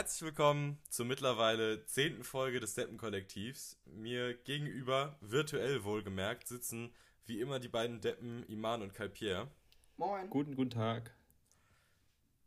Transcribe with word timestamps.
Herzlich 0.00 0.22
willkommen 0.22 0.78
zur 0.88 1.04
mittlerweile 1.04 1.84
zehnten 1.84 2.24
Folge 2.24 2.58
des 2.58 2.72
Deppen-Kollektivs. 2.72 3.78
Mir 3.84 4.32
gegenüber, 4.32 5.18
virtuell 5.20 5.84
wohlgemerkt, 5.84 6.48
sitzen 6.48 6.94
wie 7.26 7.38
immer 7.38 7.60
die 7.60 7.68
beiden 7.68 8.00
Deppen 8.00 8.42
Iman 8.48 8.80
und 8.80 8.94
Kalpier. 8.94 9.50
Moin. 9.98 10.30
Guten, 10.30 10.56
guten 10.56 10.70
Tag. 10.70 11.14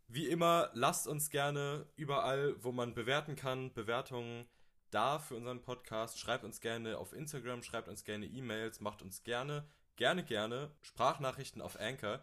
Wie 0.08 0.30
immer, 0.30 0.72
lasst 0.74 1.08
uns 1.08 1.30
gerne 1.30 1.86
überall, 1.96 2.56
wo 2.64 2.72
man 2.72 2.96
bewerten 2.96 3.36
kann, 3.36 3.72
Bewertungen 3.72 4.48
da 4.90 5.20
für 5.20 5.36
unseren 5.36 5.62
Podcast. 5.62 6.18
Schreibt 6.18 6.46
uns 6.46 6.60
gerne 6.60 6.98
auf 6.98 7.14
Instagram, 7.14 7.62
schreibt 7.62 7.88
uns 7.88 8.04
gerne 8.04 8.26
E-Mails, 8.26 8.82
macht 8.82 9.04
uns 9.04 9.24
gerne, 9.24 9.64
gerne, 9.96 10.24
gerne 10.24 10.72
Sprachnachrichten 10.82 11.62
auf 11.62 11.80
Anchor. 11.80 12.20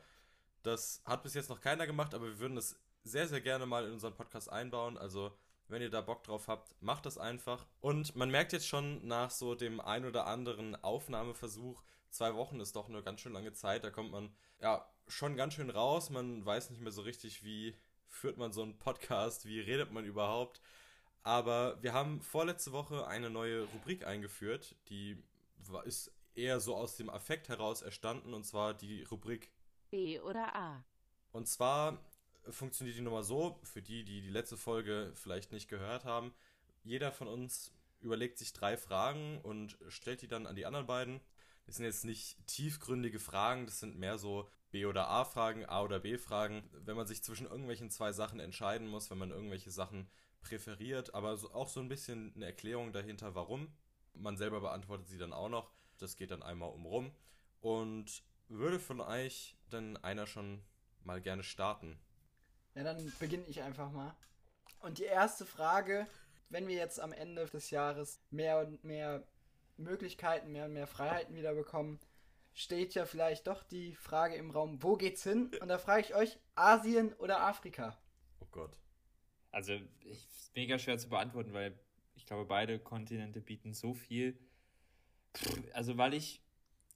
Das 0.65 1.03
hat 1.05 1.23
bis 1.23 1.35
jetzt 1.35 1.51
noch 1.51 1.61
keiner 1.61 1.87
gemacht, 1.87 2.15
aber 2.15 2.27
wir 2.27 2.41
würden 2.41 2.57
das 2.57 2.75
sehr, 3.03 3.29
sehr 3.29 3.41
gerne 3.41 3.67
mal 3.67 3.87
in 3.87 3.93
unseren 3.93 4.15
Podcast 4.15 4.51
einbauen. 4.51 4.99
Also, 4.99 5.37
wenn 5.69 5.83
ihr 5.83 5.91
da 5.91 6.01
Bock 6.01 6.25
drauf 6.25 6.49
habt, 6.49 6.75
macht 6.83 7.07
das 7.07 7.19
einfach. 7.19 7.67
Und 7.81 8.17
man 8.17 8.31
merkt 8.31 8.53
jetzt 8.53 8.67
schon 8.67 9.07
nach 9.07 9.31
so 9.31 9.55
dem 9.55 9.81
ein 9.81 10.05
oder 10.05 10.27
anderen 10.27 10.75
Aufnahmeversuch, 10.83 11.83
zwei 12.11 12.35
Wochen 12.35 12.61
ist 12.61 12.75
doch 12.77 12.89
eine 12.89 13.03
ganz 13.03 13.21
schön 13.21 13.33
lange 13.33 13.53
Zeit, 13.53 13.85
da 13.85 13.91
kommt 13.91 14.11
man 14.11 14.35
ja 14.61 14.85
schon 15.07 15.37
ganz 15.37 15.55
schön 15.55 15.71
raus. 15.71 16.11
Man 16.11 16.45
weiß 16.45 16.71
nicht 16.71 16.81
mehr 16.81 16.93
so 16.93 17.03
richtig, 17.03 17.45
wie 17.45 17.77
führt 18.09 18.37
man 18.37 18.53
so 18.53 18.63
einen 18.63 18.79
Podcast, 18.79 19.47
wie 19.47 19.61
redet 19.61 19.93
man 19.93 20.05
überhaupt. 20.05 20.61
Aber 21.23 21.81
wir 21.83 21.93
haben 21.93 22.21
vorletzte 22.21 22.73
Woche 22.73 23.07
eine 23.07 23.31
neue 23.31 23.65
Rubrik 23.65 24.07
eingeführt, 24.07 24.75
die 24.89 25.23
ist 25.85 26.13
eher 26.35 26.61
so 26.61 26.75
aus 26.75 26.97
dem 26.97 27.11
Affekt 27.11 27.49
heraus 27.49 27.83
erstanden, 27.83 28.35
und 28.35 28.45
zwar 28.45 28.75
die 28.75 29.03
Rubrik 29.05 29.53
B 29.91 30.19
oder 30.21 30.55
A. 30.55 30.85
Und 31.33 31.47
zwar 31.47 31.99
funktioniert 32.49 32.97
die 32.97 33.03
Nummer 33.03 33.23
so, 33.23 33.59
für 33.63 33.83
die, 33.83 34.05
die 34.05 34.21
die 34.21 34.31
letzte 34.31 34.57
Folge 34.57 35.13
vielleicht 35.15 35.53
nicht 35.53 35.69
gehört 35.69 36.05
haben. 36.05 36.33
Jeder 36.83 37.13
von 37.13 37.29
uns 37.29 37.73
überlegt 38.01 38.39
sich 38.39 38.53
drei 38.53 38.77
Fragen 38.77 39.41
und 39.43 39.77
stellt 39.89 40.23
die 40.23 40.29
dann 40.29 40.47
an 40.47 40.57
die 40.57 40.67
anderen 40.67 40.87
beiden. 40.87 41.21
Das 41.67 41.77
sind 41.77 41.85
jetzt 41.85 42.05
nicht 42.05 42.45
tiefgründige 42.47 43.21
Fragen, 43.21 43.67
das 43.67 43.81
sind 43.81 43.99
mehr 43.99 44.19
so 44.19 44.49
B- 44.71 44.87
oder 44.87 45.09
A-Fragen, 45.09 45.67
A- 45.67 45.83
oder 45.83 46.01
B-Fragen. 46.01 46.69
Wenn 46.73 46.97
man 46.97 47.07
sich 47.07 47.23
zwischen 47.23 47.47
irgendwelchen 47.47 47.91
zwei 47.91 48.13
Sachen 48.13 48.41
entscheiden 48.41 48.89
muss, 48.89 49.11
wenn 49.11 49.19
man 49.19 49.31
irgendwelche 49.31 49.71
Sachen 49.71 50.09
präferiert, 50.41 51.15
aber 51.15 51.33
auch 51.53 51.69
so 51.69 51.81
ein 51.81 51.89
bisschen 51.89 52.33
eine 52.35 52.47
Erklärung 52.47 52.93
dahinter, 52.93 53.35
warum. 53.35 53.73
Man 54.15 54.37
selber 54.37 54.61
beantwortet 54.61 55.09
sie 55.09 55.19
dann 55.19 55.33
auch 55.33 55.49
noch. 55.49 55.71
Das 55.99 56.17
geht 56.17 56.31
dann 56.31 56.43
einmal 56.43 56.71
um 56.71 56.87
rum. 56.87 57.13
Und 57.61 58.23
würde 58.49 58.81
von 58.81 59.01
euch 59.01 59.57
dann 59.69 59.97
einer 59.99 60.27
schon 60.27 60.63
mal 61.05 61.21
gerne 61.21 61.43
starten? 61.43 61.99
Ja, 62.75 62.85
dann 62.85 63.13
beginne 63.19 63.45
ich 63.49 63.63
einfach 63.63 63.91
mal. 63.91 64.15
Und 64.81 64.99
die 64.99 65.05
erste 65.05 65.45
Frage, 65.45 66.07
wenn 66.49 66.69
wir 66.69 66.77
jetzt 66.77 67.01
am 67.01 67.13
Ende 67.13 67.47
des 67.47 67.71
Jahres 67.71 68.21
mehr 68.31 68.61
und 68.61 68.85
mehr 68.85 69.25
Möglichkeiten, 69.77 70.53
mehr 70.53 70.67
und 70.67 70.73
mehr 70.73 70.87
Freiheiten 70.87 71.35
wieder 71.35 71.55
bekommen, 71.55 71.99
steht 72.55 72.95
ja 72.95 73.07
vielleicht 73.07 73.47
doch 73.47 73.63
die 73.63 73.95
Frage 73.95 74.35
im 74.35 74.51
Raum, 74.51 74.83
wo 74.83 74.97
geht's 74.97 75.23
hin? 75.23 75.51
Und 75.61 75.69
da 75.69 75.79
frage 75.79 76.03
ich 76.03 76.15
euch, 76.15 76.39
Asien 76.55 77.13
oder 77.15 77.43
Afrika? 77.43 77.97
Oh 78.41 78.47
Gott. 78.51 78.77
Also, 79.51 79.73
ich, 80.05 80.29
ist 80.51 80.55
mega 80.55 80.79
schwer 80.79 80.99
zu 80.99 81.09
beantworten, 81.09 81.53
weil 81.53 81.79
ich 82.15 82.27
glaube, 82.27 82.45
beide 82.45 82.79
Kontinente 82.79 83.41
bieten 83.41 83.73
so 83.73 83.95
viel. 83.95 84.39
Also, 85.73 85.97
weil 85.97 86.15
ich, 86.15 86.43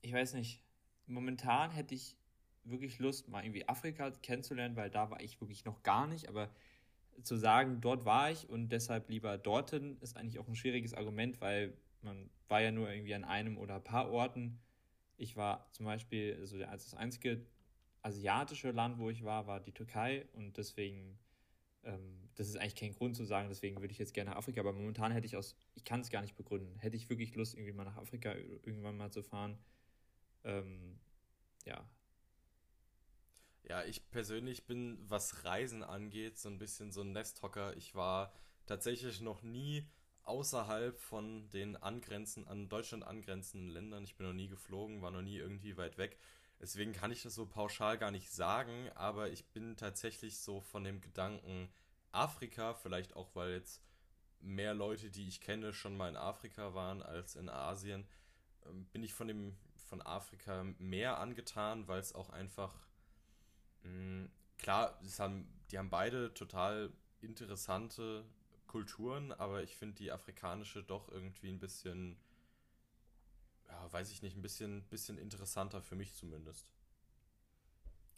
ich 0.01 0.13
weiß 0.13 0.33
nicht, 0.33 0.61
momentan 1.07 1.71
hätte 1.71 1.95
ich 1.95 2.17
wirklich 2.65 2.99
Lust, 2.99 3.29
mal 3.29 3.43
irgendwie 3.43 3.67
Afrika 3.67 4.11
kennenzulernen, 4.11 4.75
weil 4.75 4.89
da 4.89 5.09
war 5.09 5.21
ich 5.21 5.39
wirklich 5.39 5.65
noch 5.65 5.83
gar 5.83 6.07
nicht, 6.07 6.27
aber 6.27 6.49
zu 7.23 7.37
sagen, 7.37 7.79
dort 7.81 8.05
war 8.05 8.31
ich 8.31 8.49
und 8.49 8.69
deshalb 8.69 9.09
lieber 9.09 9.37
dorthin, 9.37 9.97
ist 10.01 10.17
eigentlich 10.17 10.39
auch 10.39 10.47
ein 10.47 10.55
schwieriges 10.55 10.93
Argument, 10.93 11.39
weil 11.39 11.77
man 12.01 12.29
war 12.47 12.61
ja 12.61 12.71
nur 12.71 12.89
irgendwie 12.89 13.15
an 13.15 13.23
einem 13.23 13.57
oder 13.57 13.75
ein 13.75 13.83
paar 13.83 14.11
Orten. 14.11 14.59
Ich 15.17 15.35
war 15.37 15.71
zum 15.71 15.85
Beispiel, 15.85 16.37
also 16.39 16.57
das 16.57 16.93
einzige 16.93 17.45
asiatische 18.01 18.71
Land, 18.71 18.99
wo 18.99 19.09
ich 19.09 19.23
war, 19.23 19.47
war 19.47 19.59
die 19.59 19.71
Türkei 19.71 20.25
und 20.33 20.57
deswegen, 20.57 21.17
ähm, 21.83 22.29
das 22.35 22.49
ist 22.49 22.57
eigentlich 22.57 22.75
kein 22.75 22.93
Grund 22.93 23.15
zu 23.15 23.23
sagen, 23.23 23.47
deswegen 23.49 23.79
würde 23.79 23.91
ich 23.91 23.97
jetzt 23.97 24.13
gerne 24.13 24.31
nach 24.31 24.37
Afrika, 24.37 24.59
aber 24.59 24.73
momentan 24.73 25.11
hätte 25.11 25.25
ich 25.25 25.37
aus, 25.37 25.55
ich 25.73 25.85
kann 25.85 26.01
es 26.01 26.09
gar 26.09 26.21
nicht 26.21 26.35
begründen, 26.35 26.77
hätte 26.79 26.97
ich 26.97 27.09
wirklich 27.09 27.33
Lust, 27.35 27.55
irgendwie 27.55 27.73
mal 27.73 27.85
nach 27.85 27.97
Afrika 27.97 28.33
irgendwann 28.33 28.97
mal 28.97 29.11
zu 29.11 29.23
fahren. 29.23 29.57
Ähm, 30.43 30.99
ja, 31.65 31.83
ja, 33.67 33.83
ich 33.83 34.09
persönlich 34.11 34.65
bin, 34.65 34.97
was 35.09 35.43
Reisen 35.43 35.83
angeht, 35.83 36.37
so 36.37 36.49
ein 36.49 36.59
bisschen 36.59 36.91
so 36.91 37.01
ein 37.01 37.11
Nesthocker. 37.11 37.75
Ich 37.77 37.95
war 37.95 38.31
tatsächlich 38.65 39.21
noch 39.21 39.41
nie 39.41 39.87
außerhalb 40.23 40.97
von 40.99 41.49
den 41.49 41.75
angrenzen, 41.75 42.47
an 42.47 42.69
Deutschland 42.69 43.03
angrenzenden 43.03 43.69
Ländern. 43.69 44.03
Ich 44.03 44.15
bin 44.15 44.27
noch 44.27 44.33
nie 44.33 44.47
geflogen, 44.47 45.01
war 45.01 45.11
noch 45.11 45.21
nie 45.21 45.37
irgendwie 45.37 45.77
weit 45.77 45.97
weg. 45.97 46.17
Deswegen 46.59 46.93
kann 46.93 47.11
ich 47.11 47.23
das 47.23 47.35
so 47.35 47.45
pauschal 47.45 47.97
gar 47.97 48.11
nicht 48.11 48.31
sagen, 48.31 48.89
aber 48.95 49.29
ich 49.29 49.45
bin 49.47 49.75
tatsächlich 49.75 50.39
so 50.39 50.61
von 50.61 50.83
dem 50.83 51.01
Gedanken 51.01 51.69
Afrika, 52.11 52.73
vielleicht 52.73 53.15
auch 53.15 53.35
weil 53.35 53.51
jetzt 53.51 53.81
mehr 54.39 54.73
Leute, 54.73 55.09
die 55.09 55.27
ich 55.27 55.41
kenne, 55.41 55.73
schon 55.73 55.97
mal 55.97 56.09
in 56.09 56.15
Afrika 56.15 56.73
waren 56.73 57.01
als 57.01 57.35
in 57.35 57.49
Asien, 57.49 58.07
ähm, 58.65 58.85
bin 58.85 59.03
ich 59.03 59.13
von 59.13 59.27
dem 59.27 59.57
von 59.75 60.01
Afrika 60.01 60.63
mehr 60.79 61.19
angetan, 61.19 61.87
weil 61.87 61.99
es 61.99 62.15
auch 62.15 62.29
einfach 62.29 62.73
klar, 64.57 64.99
haben, 65.19 65.47
die 65.71 65.77
haben 65.77 65.89
beide 65.89 66.33
total 66.33 66.91
interessante 67.21 68.25
Kulturen, 68.67 69.31
aber 69.31 69.63
ich 69.63 69.75
finde 69.75 69.95
die 69.95 70.11
afrikanische 70.11 70.83
doch 70.83 71.09
irgendwie 71.09 71.49
ein 71.49 71.59
bisschen, 71.59 72.17
ja, 73.67 73.91
weiß 73.91 74.11
ich 74.11 74.21
nicht, 74.21 74.35
ein 74.35 74.41
bisschen, 74.41 74.83
bisschen 74.89 75.17
interessanter 75.17 75.81
für 75.81 75.95
mich 75.95 76.13
zumindest. 76.15 76.67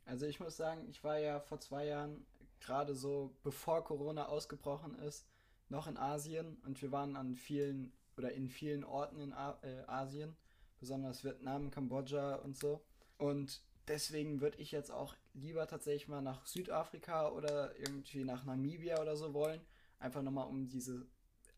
Also 0.06 0.26
ich 0.26 0.40
muss 0.40 0.56
sagen, 0.56 0.88
ich 0.90 1.04
war 1.04 1.20
ja 1.20 1.40
vor 1.40 1.60
zwei 1.60 1.86
Jahren, 1.86 2.26
gerade 2.60 2.96
so 2.96 3.36
bevor 3.44 3.84
Corona 3.84 4.28
ausgebrochen 4.28 4.96
ist, 5.00 5.28
noch 5.70 5.88
in 5.88 5.98
Asien 5.98 6.58
und 6.64 6.82
wir 6.82 6.92
waren 6.92 7.16
an 7.16 7.36
vielen 7.36 7.92
oder 8.16 8.32
in 8.32 8.50
vielen 8.50 8.84
Orten 8.84 9.20
in 9.20 9.34
A 9.34 9.60
äh, 9.62 9.84
Asien, 9.86 10.36
besonders 10.80 11.24
Vietnam, 11.24 11.70
Kambodscha 11.70 12.36
und 12.36 12.58
so. 12.58 12.84
Und 13.18 13.62
deswegen 13.88 14.42
würde 14.42 14.58
ich 14.58 14.72
jetzt 14.72 14.92
auch 14.92 15.16
lieber 15.34 15.68
tatsächlich 15.68 16.08
mal 16.08 16.22
nach 16.22 16.46
Südafrika 16.46 17.30
oder 17.30 17.78
irgendwie 17.78 18.24
nach 18.24 18.46
Namibia 18.46 19.02
oder 19.02 19.16
so 19.16 19.34
wollen. 19.34 19.62
Einfach 20.00 20.22
nochmal, 20.22 20.48
um 20.48 20.68
diese 20.68 21.08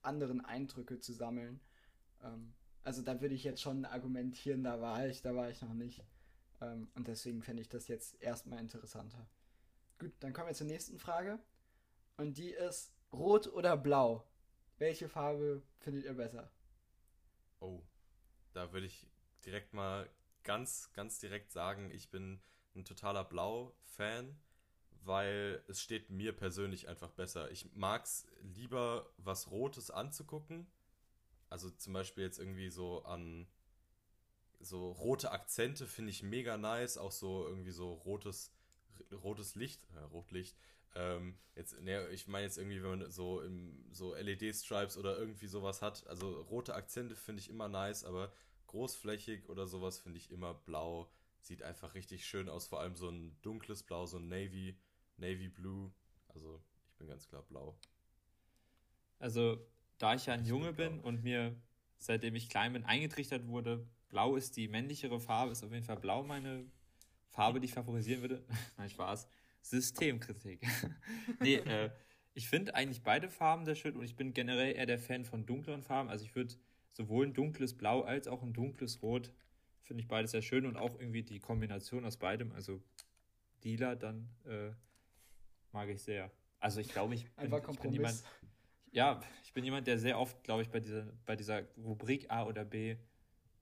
anderen 0.02 0.44
Eindrücke 0.44 1.00
zu 1.00 1.14
sammeln. 1.14 1.60
Ähm, 2.24 2.54
also 2.84 3.02
da 3.02 3.22
würde 3.22 3.36
ich 3.36 3.44
jetzt 3.44 3.62
schon 3.62 3.86
argumentieren, 3.86 4.64
da 4.64 4.80
war 4.80 5.08
ich, 5.08 5.22
da 5.22 5.36
war 5.36 5.50
ich 5.50 5.62
noch 5.62 5.74
nicht. 5.74 6.04
Ähm, 6.62 6.90
und 6.96 7.08
deswegen 7.08 7.42
fände 7.42 7.62
ich 7.62 7.70
das 7.70 7.88
jetzt 7.88 8.22
erstmal 8.22 8.60
interessanter. 8.60 9.28
Gut, 10.00 10.14
dann 10.22 10.34
kommen 10.34 10.48
wir 10.48 10.54
zur 10.54 10.68
nächsten 10.68 10.98
Frage. 10.98 11.40
Und 12.18 12.38
die 12.38 12.52
ist 12.52 12.94
rot 13.12 13.48
oder 13.48 13.76
blau? 13.78 14.26
Welche 14.78 15.10
Farbe 15.10 15.62
findet 15.80 16.06
ihr 16.06 16.14
besser? 16.14 16.50
Oh, 17.60 17.82
da 18.54 18.72
würde 18.72 18.88
ich 18.88 19.08
direkt 19.46 19.74
mal 19.74 20.10
ganz, 20.50 20.92
ganz 20.94 21.20
direkt 21.20 21.52
sagen, 21.52 21.92
ich 21.92 22.10
bin 22.10 22.42
ein 22.74 22.84
totaler 22.84 23.24
Blau-Fan, 23.24 24.36
weil 25.04 25.64
es 25.68 25.80
steht 25.80 26.10
mir 26.10 26.36
persönlich 26.36 26.90
einfach 26.90 27.12
besser. 27.12 27.52
Ich 27.52 27.72
mag 27.76 28.06
es 28.06 28.26
lieber, 28.42 29.14
was 29.18 29.52
Rotes 29.52 29.92
anzugucken. 29.92 30.66
Also 31.50 31.70
zum 31.70 31.94
Beispiel 31.94 32.24
jetzt 32.24 32.40
irgendwie 32.40 32.72
so 32.72 33.04
an 33.04 33.46
so 34.60 34.92
rote 34.94 35.32
Akzente 35.32 35.86
finde 35.86 36.10
ich 36.10 36.24
mega 36.24 36.58
nice. 36.58 36.98
Auch 36.98 37.12
so 37.12 37.46
irgendwie 37.46 37.70
so 37.70 37.94
rotes, 37.94 38.52
rotes 39.24 39.54
Licht, 39.54 39.88
äh, 39.96 40.00
Rotlicht. 40.00 40.58
Ähm, 40.96 41.38
jetzt, 41.54 41.80
ne, 41.80 42.08
ich 42.10 42.28
meine 42.28 42.46
jetzt 42.46 42.58
irgendwie, 42.58 42.82
wenn 42.82 42.98
man 42.98 43.12
so 43.12 43.44
so 43.92 44.16
LED-Stripes 44.16 44.98
oder 44.98 45.16
irgendwie 45.16 45.46
sowas 45.46 45.84
hat. 45.84 46.08
Also 46.08 46.42
rote 46.42 46.74
Akzente 46.74 47.16
finde 47.16 47.40
ich 47.40 47.52
immer 47.52 47.68
nice, 47.68 48.04
aber 48.04 48.32
großflächig 48.70 49.50
oder 49.50 49.68
sowas 49.68 50.00
finde 50.00 50.20
ich 50.20 50.32
immer 50.32 50.54
blau. 50.54 51.12
Sieht 51.42 51.64
einfach 51.64 51.96
richtig 51.96 52.26
schön 52.26 52.50
aus, 52.50 52.68
vor 52.68 52.80
allem 52.80 52.96
so 52.96 53.10
ein 53.10 53.36
dunkles 53.42 53.84
Blau, 53.84 54.06
so 54.06 54.18
ein 54.18 54.28
Navy, 54.28 54.78
Navy 55.18 55.50
Blue. 55.50 55.92
Also 56.28 56.62
ich 56.88 56.96
bin 56.98 57.08
ganz 57.08 57.28
klar 57.28 57.44
blau. 57.44 57.78
Also 59.18 59.58
da 59.98 60.14
ich 60.16 60.28
ja 60.28 60.34
ein 60.34 60.44
ich 60.44 60.50
Junge 60.50 60.74
bin, 60.74 60.98
bin 60.98 61.02
und 61.02 61.24
mir 61.24 61.56
seitdem 61.98 62.36
ich 62.36 62.50
klein 62.50 62.74
bin 62.74 62.86
eingetrichtert 62.86 63.48
wurde, 63.48 63.88
blau 64.08 64.36
ist 64.36 64.56
die 64.56 64.68
männlichere 64.68 65.20
Farbe, 65.20 65.52
ist 65.52 65.64
auf 65.64 65.72
jeden 65.72 65.86
Fall 65.86 65.98
blau 65.98 66.24
meine 66.24 66.66
Farbe, 67.30 67.60
die 67.60 67.66
ich 67.66 67.74
favorisieren 67.74 68.22
würde. 68.22 68.46
Nein, 68.78 68.90
Spaß. 68.90 69.28
Systemkritik. 69.62 70.66
nee, 71.42 71.56
äh, 71.56 71.90
ich 72.34 72.48
finde 72.48 72.76
eigentlich 72.76 73.02
beide 73.02 73.30
Farben 73.30 73.66
sehr 73.66 73.76
schön 73.76 73.96
und 73.96 74.04
ich 74.04 74.16
bin 74.16 74.34
generell 74.34 74.76
eher 74.76 74.86
der 74.86 75.00
Fan 75.00 75.26
von 75.26 75.46
dunkleren 75.46 75.82
Farben. 75.82 76.10
Also 76.10 76.24
ich 76.24 76.36
würde 76.36 76.56
sowohl 76.94 77.28
ein 77.28 77.34
dunkles 77.34 77.78
Blau 77.78 78.02
als 78.02 78.28
auch 78.28 78.44
ein 78.44 78.54
dunkles 78.54 79.02
Rot. 79.02 79.32
Finde 79.84 80.02
ich 80.02 80.08
beides 80.08 80.32
sehr 80.32 80.42
schön 80.42 80.66
und 80.66 80.78
auch 80.78 81.00
irgendwie 81.00 81.24
die 81.24 81.40
Kombination 81.40 82.06
aus 82.06 82.18
beidem, 82.18 82.52
also 82.52 82.82
Dealer, 83.64 83.96
dann 83.96 84.30
äh, 84.46 84.72
mag 85.72 85.90
ich 85.90 86.02
sehr. 86.02 86.32
Also 86.60 86.80
ich 86.80 86.90
glaube, 86.90 87.16
ich 87.16 87.32
bin, 87.36 87.54
ich 87.54 87.80
bin 87.80 87.94
jemand, 87.94 88.24
ja, 88.92 89.20
ich 89.44 89.54
bin 89.54 89.64
jemand, 89.64 89.88
der 89.88 89.98
sehr 89.98 90.20
oft, 90.20 90.44
glaube 90.44 90.62
ich, 90.62 90.70
bei 90.70 90.80
dieser, 90.80 91.08
bei 91.26 91.36
dieser 91.36 91.64
Rubrik 91.78 92.30
A 92.30 92.46
oder 92.46 92.66
B 92.66 92.98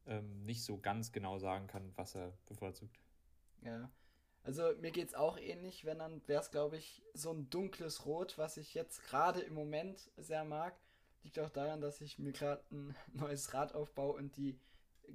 ähm, 0.06 0.44
nicht 0.44 0.64
so 0.64 0.80
ganz 0.80 1.12
genau 1.12 1.38
sagen 1.38 1.68
kann, 1.68 1.92
was 1.96 2.16
er 2.16 2.34
bevorzugt. 2.46 3.00
Ja. 3.62 3.92
Also 4.44 4.74
mir 4.80 4.92
geht 4.92 5.10
es 5.10 5.14
auch 5.14 5.38
ähnlich, 5.38 5.84
wenn 5.84 6.00
dann 6.00 6.26
wäre 6.28 6.42
es, 6.42 6.52
glaube 6.52 6.78
ich, 6.78 7.04
so 7.14 7.34
ein 7.34 7.50
dunkles 7.50 8.06
Rot, 8.06 8.38
was 8.38 8.58
ich 8.58 8.74
jetzt 8.74 9.04
gerade 9.04 9.42
im 9.42 9.54
Moment 9.54 10.10
sehr 10.16 10.46
mag. 10.46 10.80
Liegt 11.24 11.40
auch 11.40 11.50
daran, 11.50 11.82
dass 11.82 12.02
ich 12.02 12.20
mir 12.20 12.32
gerade 12.32 12.64
ein 12.72 12.96
neues 13.14 13.54
Rad 13.54 13.74
aufbaue 13.74 14.14
und 14.14 14.38
die 14.38 14.60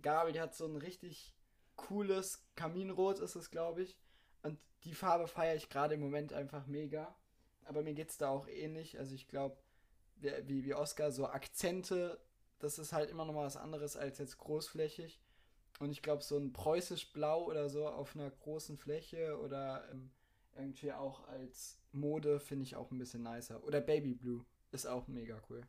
Gabel, 0.00 0.32
die 0.32 0.40
hat 0.40 0.54
so 0.54 0.66
ein 0.66 0.76
richtig 0.76 1.34
cooles 1.76 2.44
Kaminrot, 2.54 3.19
ist 3.19 3.34
es, 3.34 3.50
glaube 3.50 3.82
ich. 3.82 3.96
Und 4.43 4.58
die 4.84 4.94
Farbe 4.94 5.26
feiere 5.26 5.56
ich 5.56 5.69
gerade 5.69 5.94
im 5.94 6.00
Moment 6.00 6.32
einfach 6.32 6.66
mega. 6.66 7.14
Aber 7.64 7.82
mir 7.82 7.94
geht 7.94 8.10
es 8.10 8.19
da 8.19 8.28
auch 8.28 8.49
ähnlich. 8.49 8.99
Also 8.99 9.14
ich 9.14 9.28
glaube, 9.28 9.56
wie, 10.16 10.64
wie 10.64 10.75
Oscar, 10.75 11.10
so 11.10 11.26
Akzente, 11.26 12.20
das 12.58 12.78
ist 12.78 12.93
halt 12.93 13.10
immer 13.10 13.25
noch 13.25 13.34
mal 13.34 13.44
was 13.44 13.56
anderes 13.56 13.96
als 13.96 14.19
jetzt 14.19 14.38
großflächig. 14.38 15.20
Und 15.78 15.90
ich 15.90 16.02
glaube, 16.02 16.22
so 16.22 16.38
ein 16.38 16.52
preußisch 16.52 17.12
Blau 17.12 17.44
oder 17.44 17.69
so 17.69 17.88
auf 17.88 18.14
einer 18.14 18.31
großen 18.31 18.76
Fläche 18.76 19.38
oder 19.40 19.88
ähm, 19.90 20.10
irgendwie 20.56 20.93
auch 20.93 21.26
als 21.28 21.78
Mode 21.93 22.40
finde 22.40 22.64
ich 22.64 22.76
auch 22.76 22.90
ein 22.90 22.99
bisschen 22.99 23.22
nicer. 23.22 23.62
Oder 23.64 23.81
Baby 23.81 24.14
Blue 24.14 24.44
ist 24.70 24.87
auch 24.87 25.08
mega 25.08 25.40
cool. 25.50 25.62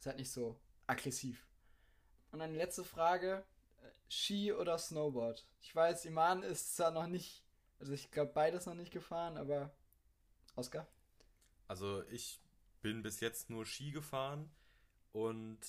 Ist 0.00 0.06
halt 0.06 0.16
nicht 0.16 0.32
so 0.32 0.58
aggressiv. 0.86 1.46
Und 2.32 2.38
dann 2.38 2.52
die 2.52 2.56
letzte 2.56 2.84
Frage: 2.84 3.44
äh, 3.82 3.90
Ski 4.08 4.50
oder 4.50 4.78
Snowboard? 4.78 5.46
Ich 5.60 5.76
weiß, 5.76 6.06
Iman 6.06 6.42
ist 6.42 6.74
zwar 6.74 6.90
noch 6.90 7.06
nicht, 7.06 7.44
also 7.78 7.92
ich 7.92 8.10
glaube 8.10 8.32
beides 8.32 8.64
noch 8.64 8.74
nicht 8.74 8.92
gefahren, 8.92 9.36
aber 9.36 9.74
Oscar? 10.56 10.88
Also 11.68 12.02
ich 12.08 12.40
bin 12.80 13.02
bis 13.02 13.20
jetzt 13.20 13.50
nur 13.50 13.66
Ski 13.66 13.90
gefahren 13.90 14.50
und 15.12 15.60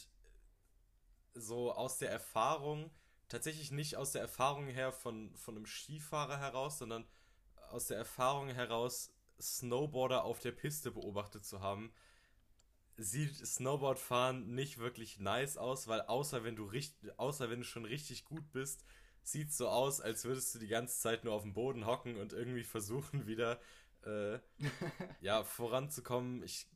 so 1.34 1.74
aus 1.74 1.98
der 1.98 2.10
Erfahrung, 2.10 2.90
tatsächlich 3.28 3.72
nicht 3.72 3.98
aus 3.98 4.14
der 4.14 4.22
Erfahrung 4.22 4.68
her 4.68 4.94
von, 4.94 5.36
von 5.36 5.58
einem 5.58 5.66
Skifahrer 5.66 6.40
heraus, 6.40 6.78
sondern 6.78 7.06
aus 7.70 7.88
der 7.88 7.98
Erfahrung 7.98 8.48
heraus, 8.48 9.14
Snowboarder 9.42 10.24
auf 10.24 10.40
der 10.40 10.54
Piste 10.54 10.90
beobachtet 10.92 11.44
zu 11.44 11.60
haben, 11.60 11.94
sieht 12.98 13.36
Snowboardfahren 13.46 14.54
nicht 14.54 14.78
wirklich 14.78 15.20
nice 15.20 15.58
aus, 15.58 15.88
weil 15.88 16.02
außer 16.02 16.44
wenn 16.44 16.56
du 16.56 16.66
richtig, 16.66 17.18
außer 17.20 17.50
wenn 17.50 17.60
du 17.60 17.66
schon 17.66 17.86
richtig 17.86 18.26
gut 18.26 18.52
bist, 18.52 18.86
sieht 19.24 19.54
so 19.54 19.70
aus, 19.70 20.02
als 20.02 20.26
würdest 20.26 20.54
du 20.56 20.60
die 20.60 20.68
ganze 20.68 21.00
Zeit 21.00 21.24
nur 21.24 21.34
auf 21.34 21.44
dem 21.44 21.54
Boden 21.54 21.86
hocken 21.86 22.18
und 22.18 22.34
irgendwie 22.34 22.64
versuchen 22.64 23.26
wieder 23.28 23.60
äh, 24.04 24.40
ja 25.22 25.44
voranzukommen. 25.44 26.44
Ich 26.44 26.68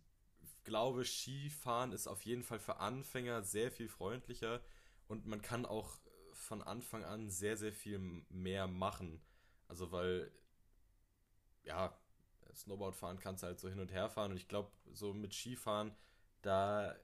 glaube, 0.63 1.05
Skifahren 1.05 1.91
ist 1.91 2.07
auf 2.07 2.23
jeden 2.25 2.43
Fall 2.43 2.59
für 2.59 2.77
Anfänger 2.77 3.43
sehr 3.43 3.71
viel 3.71 3.89
freundlicher 3.89 4.61
und 5.07 5.25
man 5.25 5.41
kann 5.41 5.65
auch 5.65 5.99
von 6.33 6.61
Anfang 6.61 7.03
an 7.03 7.29
sehr, 7.29 7.57
sehr 7.57 7.73
viel 7.73 7.99
mehr 8.29 8.67
machen. 8.67 9.21
Also, 9.67 9.91
weil, 9.91 10.31
ja, 11.63 11.97
Snowboardfahren 12.55 13.19
kannst 13.19 13.43
du 13.43 13.47
halt 13.47 13.59
so 13.59 13.69
hin 13.69 13.79
und 13.79 13.91
her 13.91 14.09
fahren 14.09 14.31
und 14.31 14.37
ich 14.37 14.47
glaube, 14.47 14.71
so 14.93 15.13
mit 15.13 15.33
Skifahren, 15.33 15.95
da 16.41 16.95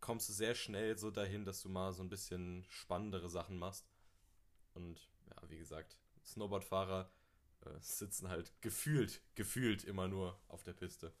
kommst 0.00 0.28
du 0.28 0.32
sehr 0.32 0.54
schnell 0.54 0.98
so 0.98 1.10
dahin, 1.10 1.44
dass 1.44 1.62
du 1.62 1.68
mal 1.68 1.92
so 1.92 2.02
ein 2.02 2.08
bisschen 2.08 2.64
spannendere 2.68 3.28
Sachen 3.28 3.58
machst. 3.58 3.88
Und 4.74 5.08
ja, 5.30 5.48
wie 5.48 5.58
gesagt, 5.58 5.98
Snowboardfahrer 6.24 7.10
äh, 7.64 7.70
sitzen 7.80 8.28
halt 8.28 8.52
gefühlt, 8.60 9.22
gefühlt 9.34 9.84
immer 9.84 10.08
nur 10.08 10.38
auf 10.48 10.62
der 10.62 10.74
Piste. 10.74 11.12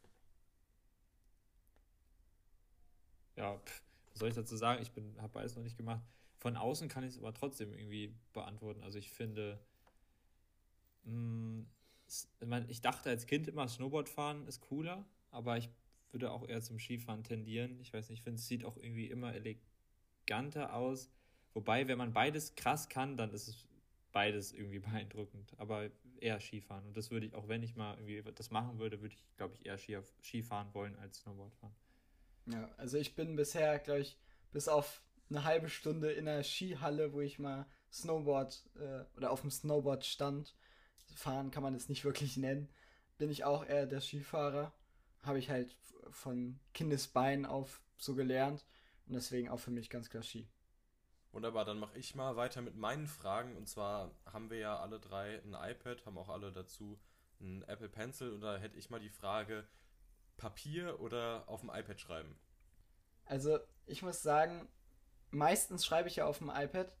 ja, 3.36 3.60
was 4.10 4.18
soll 4.18 4.28
ich 4.28 4.34
dazu 4.34 4.56
sagen? 4.56 4.82
Ich 4.82 4.90
habe 5.18 5.32
beides 5.32 5.54
noch 5.56 5.62
nicht 5.62 5.76
gemacht. 5.76 6.02
Von 6.38 6.56
außen 6.56 6.88
kann 6.88 7.04
ich 7.04 7.10
es 7.10 7.18
aber 7.18 7.32
trotzdem 7.34 7.72
irgendwie 7.72 8.14
beantworten. 8.32 8.82
Also 8.82 8.98
ich 8.98 9.10
finde, 9.10 9.58
mh, 11.04 11.12
mm, 11.12 11.66
ich 12.68 12.80
dachte 12.80 13.10
als 13.10 13.26
Kind 13.26 13.48
immer, 13.48 13.68
Snowboard 13.68 14.08
fahren 14.08 14.46
ist 14.46 14.60
cooler, 14.60 15.04
aber 15.30 15.56
ich 15.56 15.68
würde 16.12 16.30
auch 16.30 16.48
eher 16.48 16.62
zum 16.62 16.78
Skifahren 16.78 17.24
tendieren. 17.24 17.80
Ich 17.80 17.92
weiß 17.92 18.08
nicht, 18.08 18.20
ich 18.20 18.24
finde, 18.24 18.38
es 18.38 18.46
sieht 18.46 18.64
auch 18.64 18.76
irgendwie 18.76 19.06
immer 19.06 19.34
eleganter 19.34 20.74
aus. 20.74 21.10
Wobei, 21.52 21.88
wenn 21.88 21.98
man 21.98 22.12
beides 22.12 22.54
krass 22.54 22.88
kann, 22.88 23.16
dann 23.16 23.32
ist 23.32 23.48
es 23.48 23.66
beides 24.12 24.52
irgendwie 24.52 24.78
beeindruckend. 24.80 25.52
Aber 25.58 25.90
eher 26.20 26.40
Skifahren. 26.40 26.86
Und 26.86 26.96
das 26.96 27.10
würde 27.10 27.26
ich, 27.26 27.34
auch 27.34 27.48
wenn 27.48 27.62
ich 27.62 27.76
mal 27.76 27.94
irgendwie 27.98 28.22
das 28.32 28.50
machen 28.50 28.78
würde, 28.78 29.00
würde 29.00 29.14
ich, 29.14 29.24
glaube 29.36 29.54
ich, 29.54 29.66
eher 29.66 29.78
Skifahren 30.22 30.72
wollen 30.74 30.96
als 30.96 31.18
Snowboard 31.18 31.54
fahren. 31.56 31.74
Ja, 32.46 32.70
also 32.76 32.96
ich 32.96 33.14
bin 33.14 33.36
bisher, 33.36 33.78
glaube 33.78 34.00
ich, 34.00 34.16
bis 34.52 34.68
auf 34.68 35.02
eine 35.28 35.44
halbe 35.44 35.68
Stunde 35.68 36.12
in 36.12 36.26
der 36.26 36.42
Skihalle, 36.44 37.12
wo 37.12 37.20
ich 37.20 37.38
mal 37.38 37.66
Snowboard 37.92 38.64
äh, 38.76 39.04
oder 39.16 39.30
auf 39.30 39.40
dem 39.40 39.50
Snowboard 39.50 40.04
stand. 40.04 40.54
Fahren 41.14 41.50
kann 41.50 41.62
man 41.62 41.74
es 41.74 41.88
nicht 41.88 42.04
wirklich 42.04 42.36
nennen. 42.36 42.68
Bin 43.18 43.30
ich 43.30 43.44
auch 43.44 43.64
eher 43.64 43.86
der 43.86 44.00
Skifahrer. 44.00 44.72
Habe 45.22 45.38
ich 45.38 45.50
halt 45.50 45.76
von 46.10 46.58
Kindesbein 46.74 47.46
auf 47.46 47.80
so 47.96 48.14
gelernt. 48.14 48.64
Und 49.06 49.14
deswegen 49.14 49.48
auch 49.48 49.60
für 49.60 49.70
mich 49.70 49.90
ganz 49.90 50.10
klar 50.10 50.22
Ski. 50.22 50.48
Wunderbar, 51.32 51.64
dann 51.64 51.78
mache 51.78 51.98
ich 51.98 52.14
mal 52.14 52.36
weiter 52.36 52.62
mit 52.62 52.76
meinen 52.76 53.06
Fragen. 53.06 53.56
Und 53.56 53.68
zwar 53.68 54.10
haben 54.26 54.50
wir 54.50 54.58
ja 54.58 54.78
alle 54.78 54.98
drei 55.00 55.40
ein 55.42 55.54
iPad, 55.54 56.04
haben 56.06 56.18
auch 56.18 56.28
alle 56.28 56.52
dazu 56.52 56.98
ein 57.40 57.62
Apple 57.62 57.88
Pencil. 57.88 58.32
Und 58.32 58.40
da 58.40 58.56
hätte 58.56 58.78
ich 58.78 58.90
mal 58.90 59.00
die 59.00 59.10
Frage, 59.10 59.66
Papier 60.36 61.00
oder 61.00 61.44
auf 61.46 61.60
dem 61.60 61.70
iPad 61.70 62.00
schreiben? 62.00 62.38
Also, 63.24 63.58
ich 63.86 64.02
muss 64.02 64.22
sagen, 64.22 64.68
meistens 65.30 65.84
schreibe 65.84 66.08
ich 66.08 66.16
ja 66.16 66.26
auf 66.26 66.38
dem 66.38 66.50
iPad. 66.50 66.92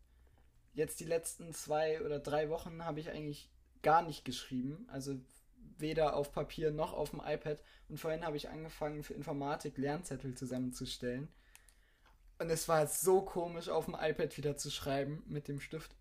Jetzt 0.74 1.00
die 1.00 1.04
letzten 1.04 1.52
zwei 1.54 2.02
oder 2.02 2.18
drei 2.18 2.50
Wochen 2.50 2.84
habe 2.84 3.00
ich 3.00 3.10
eigentlich 3.10 3.50
gar 3.86 4.02
nicht 4.02 4.24
geschrieben. 4.24 4.84
Also 4.90 5.14
weder 5.78 6.16
auf 6.16 6.32
Papier 6.32 6.72
noch 6.72 6.92
auf 6.92 7.10
dem 7.10 7.22
iPad. 7.24 7.62
Und 7.88 8.00
vorhin 8.00 8.26
habe 8.26 8.36
ich 8.36 8.48
angefangen, 8.48 9.04
für 9.04 9.14
Informatik 9.14 9.78
Lernzettel 9.78 10.34
zusammenzustellen. 10.34 11.28
Und 12.40 12.50
es 12.50 12.68
war 12.68 12.88
so 12.88 13.22
komisch, 13.22 13.68
auf 13.68 13.84
dem 13.84 13.94
iPad 13.94 14.36
wieder 14.36 14.56
zu 14.56 14.70
schreiben 14.70 15.22
mit 15.28 15.46
dem 15.46 15.60
Stift. 15.60 15.94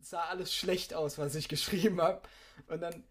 Es 0.00 0.10
sah 0.10 0.26
alles 0.26 0.54
schlecht 0.54 0.94
aus, 0.94 1.18
was 1.18 1.34
ich 1.34 1.48
geschrieben 1.56 2.00
habe. 2.00 2.22
Und 2.68 2.80
dann 2.80 3.02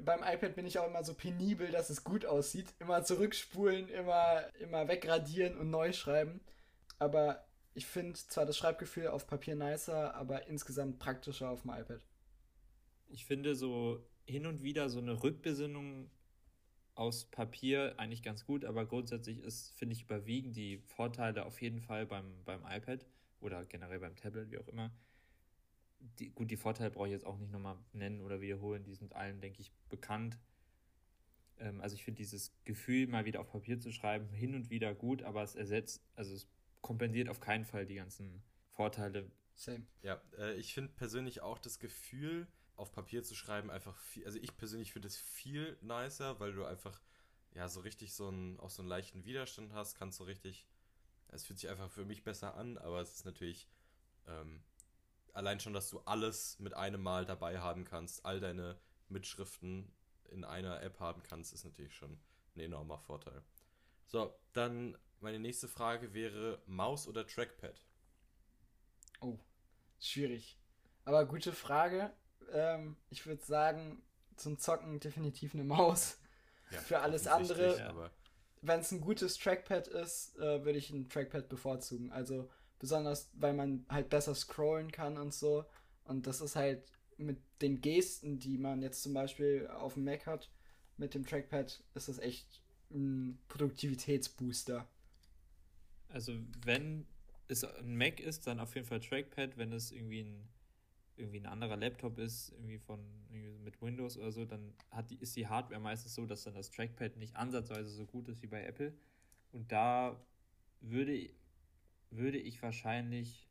beim 0.00 0.22
iPad 0.22 0.54
bin 0.54 0.64
ich 0.64 0.78
auch 0.78 0.86
immer 0.86 1.02
so 1.02 1.14
penibel, 1.14 1.72
dass 1.72 1.90
es 1.90 2.04
gut 2.04 2.24
aussieht. 2.24 2.72
Immer 2.78 3.02
zurückspulen, 3.02 3.88
immer, 3.88 4.44
immer 4.60 4.86
wegradieren 4.86 5.58
und 5.58 5.70
neu 5.70 5.92
schreiben. 5.92 6.40
Aber 7.00 7.44
ich 7.74 7.86
finde 7.86 8.14
zwar 8.14 8.46
das 8.46 8.56
Schreibgefühl 8.56 9.08
auf 9.08 9.26
Papier 9.26 9.56
nicer, 9.56 10.14
aber 10.14 10.46
insgesamt 10.46 11.00
praktischer 11.00 11.50
auf 11.50 11.62
dem 11.62 11.72
iPad. 11.72 12.00
Ich 13.10 13.24
finde 13.26 13.54
so 13.54 14.04
hin 14.24 14.46
und 14.46 14.62
wieder 14.62 14.88
so 14.88 14.98
eine 14.98 15.22
Rückbesinnung 15.22 16.10
aus 16.94 17.24
Papier 17.24 17.94
eigentlich 17.98 18.22
ganz 18.22 18.44
gut, 18.44 18.64
aber 18.64 18.86
grundsätzlich 18.86 19.38
ist, 19.38 19.72
finde 19.78 19.94
ich, 19.94 20.02
überwiegen 20.02 20.52
die 20.52 20.78
Vorteile 20.78 21.46
auf 21.46 21.60
jeden 21.62 21.80
Fall 21.80 22.06
beim, 22.06 22.44
beim 22.44 22.62
iPad 22.64 23.06
oder 23.40 23.64
generell 23.64 24.00
beim 24.00 24.16
Tablet, 24.16 24.50
wie 24.50 24.58
auch 24.58 24.68
immer 24.68 24.92
die, 26.18 26.30
gut, 26.30 26.50
die 26.50 26.56
Vorteile 26.56 26.90
brauche 26.90 27.06
ich 27.06 27.12
jetzt 27.12 27.26
auch 27.26 27.38
nicht 27.38 27.52
nochmal 27.52 27.78
nennen 27.92 28.20
oder 28.20 28.40
wiederholen, 28.40 28.84
die 28.84 28.94
sind 28.94 29.14
allen, 29.14 29.40
denke 29.40 29.60
ich, 29.60 29.72
bekannt. 29.88 30.38
Ähm, 31.58 31.80
also 31.80 31.94
ich 31.94 32.04
finde 32.04 32.18
dieses 32.18 32.52
Gefühl, 32.64 33.06
mal 33.06 33.24
wieder 33.24 33.40
auf 33.40 33.50
Papier 33.50 33.78
zu 33.78 33.92
schreiben, 33.92 34.32
hin 34.32 34.54
und 34.54 34.70
wieder 34.70 34.94
gut, 34.94 35.22
aber 35.22 35.42
es 35.42 35.54
ersetzt, 35.54 36.02
also 36.14 36.34
es 36.34 36.48
kompensiert 36.80 37.28
auf 37.28 37.40
keinen 37.40 37.64
Fall 37.64 37.86
die 37.86 37.96
ganzen 37.96 38.42
Vorteile. 38.70 39.30
Same. 39.54 39.86
Ja, 40.02 40.22
äh, 40.38 40.54
ich 40.56 40.72
finde 40.72 40.92
persönlich 40.92 41.42
auch 41.42 41.58
das 41.58 41.78
Gefühl, 41.78 42.46
auf 42.80 42.92
Papier 42.92 43.22
zu 43.22 43.34
schreiben, 43.34 43.70
einfach 43.70 43.96
viel, 43.96 44.24
also 44.24 44.38
ich 44.38 44.56
persönlich 44.56 44.92
finde 44.92 45.08
es 45.08 45.16
viel 45.18 45.76
nicer, 45.82 46.40
weil 46.40 46.52
du 46.52 46.64
einfach, 46.64 47.00
ja, 47.52 47.68
so 47.68 47.80
richtig 47.80 48.14
so 48.14 48.28
einen, 48.28 48.58
auch 48.58 48.70
so 48.70 48.80
einen 48.80 48.88
leichten 48.88 49.24
Widerstand 49.24 49.74
hast, 49.74 49.96
kannst 49.96 50.18
so 50.18 50.24
richtig, 50.24 50.66
es 51.28 51.44
fühlt 51.44 51.58
sich 51.58 51.68
einfach 51.68 51.90
für 51.90 52.06
mich 52.06 52.24
besser 52.24 52.54
an, 52.54 52.78
aber 52.78 53.00
es 53.00 53.14
ist 53.14 53.26
natürlich, 53.26 53.68
ähm, 54.26 54.62
allein 55.34 55.60
schon, 55.60 55.74
dass 55.74 55.90
du 55.90 56.00
alles 56.00 56.58
mit 56.58 56.74
einem 56.74 57.02
Mal 57.02 57.26
dabei 57.26 57.60
haben 57.60 57.84
kannst, 57.84 58.24
all 58.24 58.40
deine 58.40 58.80
Mitschriften 59.08 59.92
in 60.30 60.44
einer 60.44 60.82
App 60.82 61.00
haben 61.00 61.22
kannst, 61.22 61.52
ist 61.52 61.64
natürlich 61.64 61.94
schon 61.94 62.18
ein 62.56 62.60
enormer 62.60 62.98
Vorteil. 62.98 63.42
So, 64.06 64.34
dann 64.54 64.96
meine 65.20 65.38
nächste 65.38 65.68
Frage 65.68 66.14
wäre 66.14 66.62
Maus 66.66 67.06
oder 67.06 67.26
Trackpad? 67.26 67.84
Oh, 69.20 69.38
schwierig. 70.00 70.58
Aber 71.04 71.26
gute 71.26 71.52
Frage. 71.52 72.12
Ähm, 72.52 72.96
ich 73.10 73.26
würde 73.26 73.44
sagen, 73.44 74.02
zum 74.36 74.58
Zocken 74.58 75.00
definitiv 75.00 75.54
eine 75.54 75.64
Maus. 75.64 76.18
Ja, 76.70 76.78
Für 76.78 77.00
alles 77.00 77.26
andere, 77.26 78.12
wenn 78.62 78.80
es 78.80 78.92
ein 78.92 79.00
gutes 79.00 79.36
Trackpad 79.38 79.88
ist, 79.88 80.36
äh, 80.38 80.64
würde 80.64 80.78
ich 80.78 80.90
ein 80.90 81.08
Trackpad 81.08 81.48
bevorzugen. 81.48 82.12
Also 82.12 82.48
Besonders, 82.80 83.28
weil 83.34 83.52
man 83.52 83.84
halt 83.90 84.08
besser 84.08 84.34
scrollen 84.34 84.90
kann 84.90 85.18
und 85.18 85.34
so. 85.34 85.66
Und 86.04 86.26
das 86.26 86.40
ist 86.40 86.56
halt 86.56 86.90
mit 87.18 87.36
den 87.60 87.82
Gesten, 87.82 88.38
die 88.38 88.56
man 88.56 88.80
jetzt 88.80 89.02
zum 89.02 89.12
Beispiel 89.12 89.68
auf 89.68 89.94
dem 89.94 90.04
Mac 90.04 90.26
hat, 90.26 90.50
mit 90.96 91.12
dem 91.12 91.26
Trackpad 91.26 91.84
ist 91.94 92.08
das 92.08 92.18
echt 92.18 92.62
ein 92.90 93.38
Produktivitätsbooster. 93.48 94.88
Also 96.08 96.32
wenn 96.64 97.06
es 97.48 97.64
ein 97.64 97.98
Mac 97.98 98.18
ist, 98.18 98.46
dann 98.46 98.58
auf 98.58 98.74
jeden 98.74 98.86
Fall 98.86 99.00
Trackpad. 99.00 99.58
Wenn 99.58 99.74
es 99.74 99.92
irgendwie 99.92 100.22
ein, 100.22 100.48
irgendwie 101.20 101.38
ein 101.38 101.46
anderer 101.46 101.76
Laptop 101.76 102.18
ist, 102.18 102.50
irgendwie 102.52 102.78
von 102.78 103.00
irgendwie 103.30 103.58
mit 103.58 103.80
Windows 103.80 104.16
oder 104.16 104.32
so, 104.32 104.44
dann 104.44 104.74
hat 104.90 105.10
die, 105.10 105.16
ist 105.16 105.36
die 105.36 105.46
Hardware 105.46 105.80
meistens 105.80 106.14
so, 106.14 106.26
dass 106.26 106.44
dann 106.44 106.54
das 106.54 106.70
Trackpad 106.70 107.16
nicht 107.16 107.36
ansatzweise 107.36 107.90
so 107.90 108.06
gut 108.06 108.28
ist 108.28 108.42
wie 108.42 108.46
bei 108.48 108.64
Apple. 108.64 108.92
Und 109.52 109.70
da 109.70 110.20
würde, 110.80 111.30
würde 112.10 112.38
ich 112.38 112.60
wahrscheinlich 112.62 113.48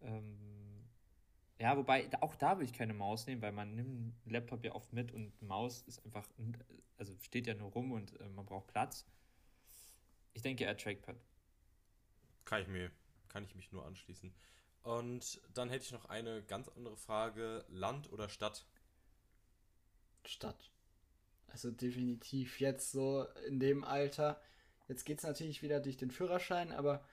ähm, 0.00 0.58
ja, 1.60 1.76
wobei 1.76 2.08
auch 2.20 2.36
da 2.36 2.56
würde 2.56 2.66
ich 2.66 2.72
keine 2.72 2.94
Maus 2.94 3.26
nehmen, 3.26 3.42
weil 3.42 3.52
man 3.52 3.74
nimmt 3.74 3.88
einen 3.88 4.20
Laptop 4.26 4.64
ja 4.64 4.74
oft 4.74 4.92
mit 4.92 5.12
und 5.12 5.40
Maus 5.42 5.82
ist 5.82 6.04
einfach, 6.04 6.28
also 6.96 7.16
steht 7.20 7.48
ja 7.48 7.54
nur 7.54 7.72
rum 7.72 7.90
und 7.90 8.18
äh, 8.20 8.28
man 8.28 8.46
braucht 8.46 8.68
Platz. 8.68 9.04
Ich 10.34 10.42
denke 10.42 10.64
eher 10.64 10.76
Trackpad. 10.76 11.16
Kann 12.44 12.62
ich 12.62 12.68
mir, 12.68 12.92
kann 13.28 13.44
ich 13.44 13.56
mich 13.56 13.72
nur 13.72 13.84
anschließen. 13.84 14.32
Und 14.88 15.42
dann 15.52 15.68
hätte 15.68 15.84
ich 15.84 15.92
noch 15.92 16.06
eine 16.06 16.42
ganz 16.44 16.70
andere 16.74 16.96
Frage: 16.96 17.62
Land 17.68 18.10
oder 18.10 18.30
Stadt? 18.30 18.64
Stadt. 20.24 20.70
Also 21.48 21.70
definitiv 21.70 22.58
jetzt 22.58 22.92
so 22.92 23.26
in 23.46 23.60
dem 23.60 23.84
Alter. 23.84 24.40
Jetzt 24.88 25.04
geht 25.04 25.18
es 25.18 25.24
natürlich 25.24 25.60
wieder 25.60 25.80
durch 25.80 25.98
den 25.98 26.10
Führerschein, 26.10 26.72
aber 26.72 27.04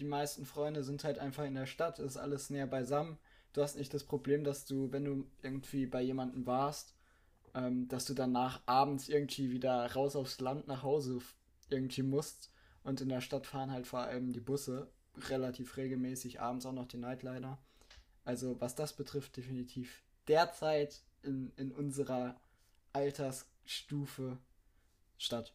die 0.00 0.06
meisten 0.06 0.44
Freunde 0.44 0.82
sind 0.82 1.04
halt 1.04 1.20
einfach 1.20 1.44
in 1.44 1.54
der 1.54 1.66
Stadt, 1.66 2.00
ist 2.00 2.16
alles 2.16 2.50
näher 2.50 2.66
beisammen. 2.66 3.16
Du 3.52 3.62
hast 3.62 3.76
nicht 3.76 3.94
das 3.94 4.02
Problem, 4.02 4.42
dass 4.42 4.66
du, 4.66 4.90
wenn 4.90 5.04
du 5.04 5.30
irgendwie 5.40 5.86
bei 5.86 6.02
jemandem 6.02 6.46
warst, 6.46 6.96
ähm, 7.54 7.86
dass 7.86 8.06
du 8.06 8.14
danach 8.14 8.60
abends 8.66 9.08
irgendwie 9.08 9.52
wieder 9.52 9.92
raus 9.92 10.16
aufs 10.16 10.40
Land 10.40 10.66
nach 10.66 10.82
Hause 10.82 11.20
irgendwie 11.68 12.02
musst. 12.02 12.50
Und 12.82 13.00
in 13.00 13.08
der 13.08 13.20
Stadt 13.20 13.46
fahren 13.46 13.70
halt 13.70 13.86
vor 13.86 14.00
allem 14.00 14.32
die 14.32 14.40
Busse 14.40 14.90
relativ 15.28 15.76
regelmäßig, 15.76 16.40
abends 16.40 16.66
auch 16.66 16.72
noch 16.72 16.86
die 16.86 16.98
Nightliner. 16.98 17.58
Also 18.24 18.60
was 18.60 18.74
das 18.74 18.94
betrifft, 18.94 19.36
definitiv 19.36 20.02
derzeit 20.28 21.02
in, 21.22 21.52
in 21.56 21.72
unserer 21.72 22.40
Altersstufe 22.92 24.38
Stadt. 25.18 25.54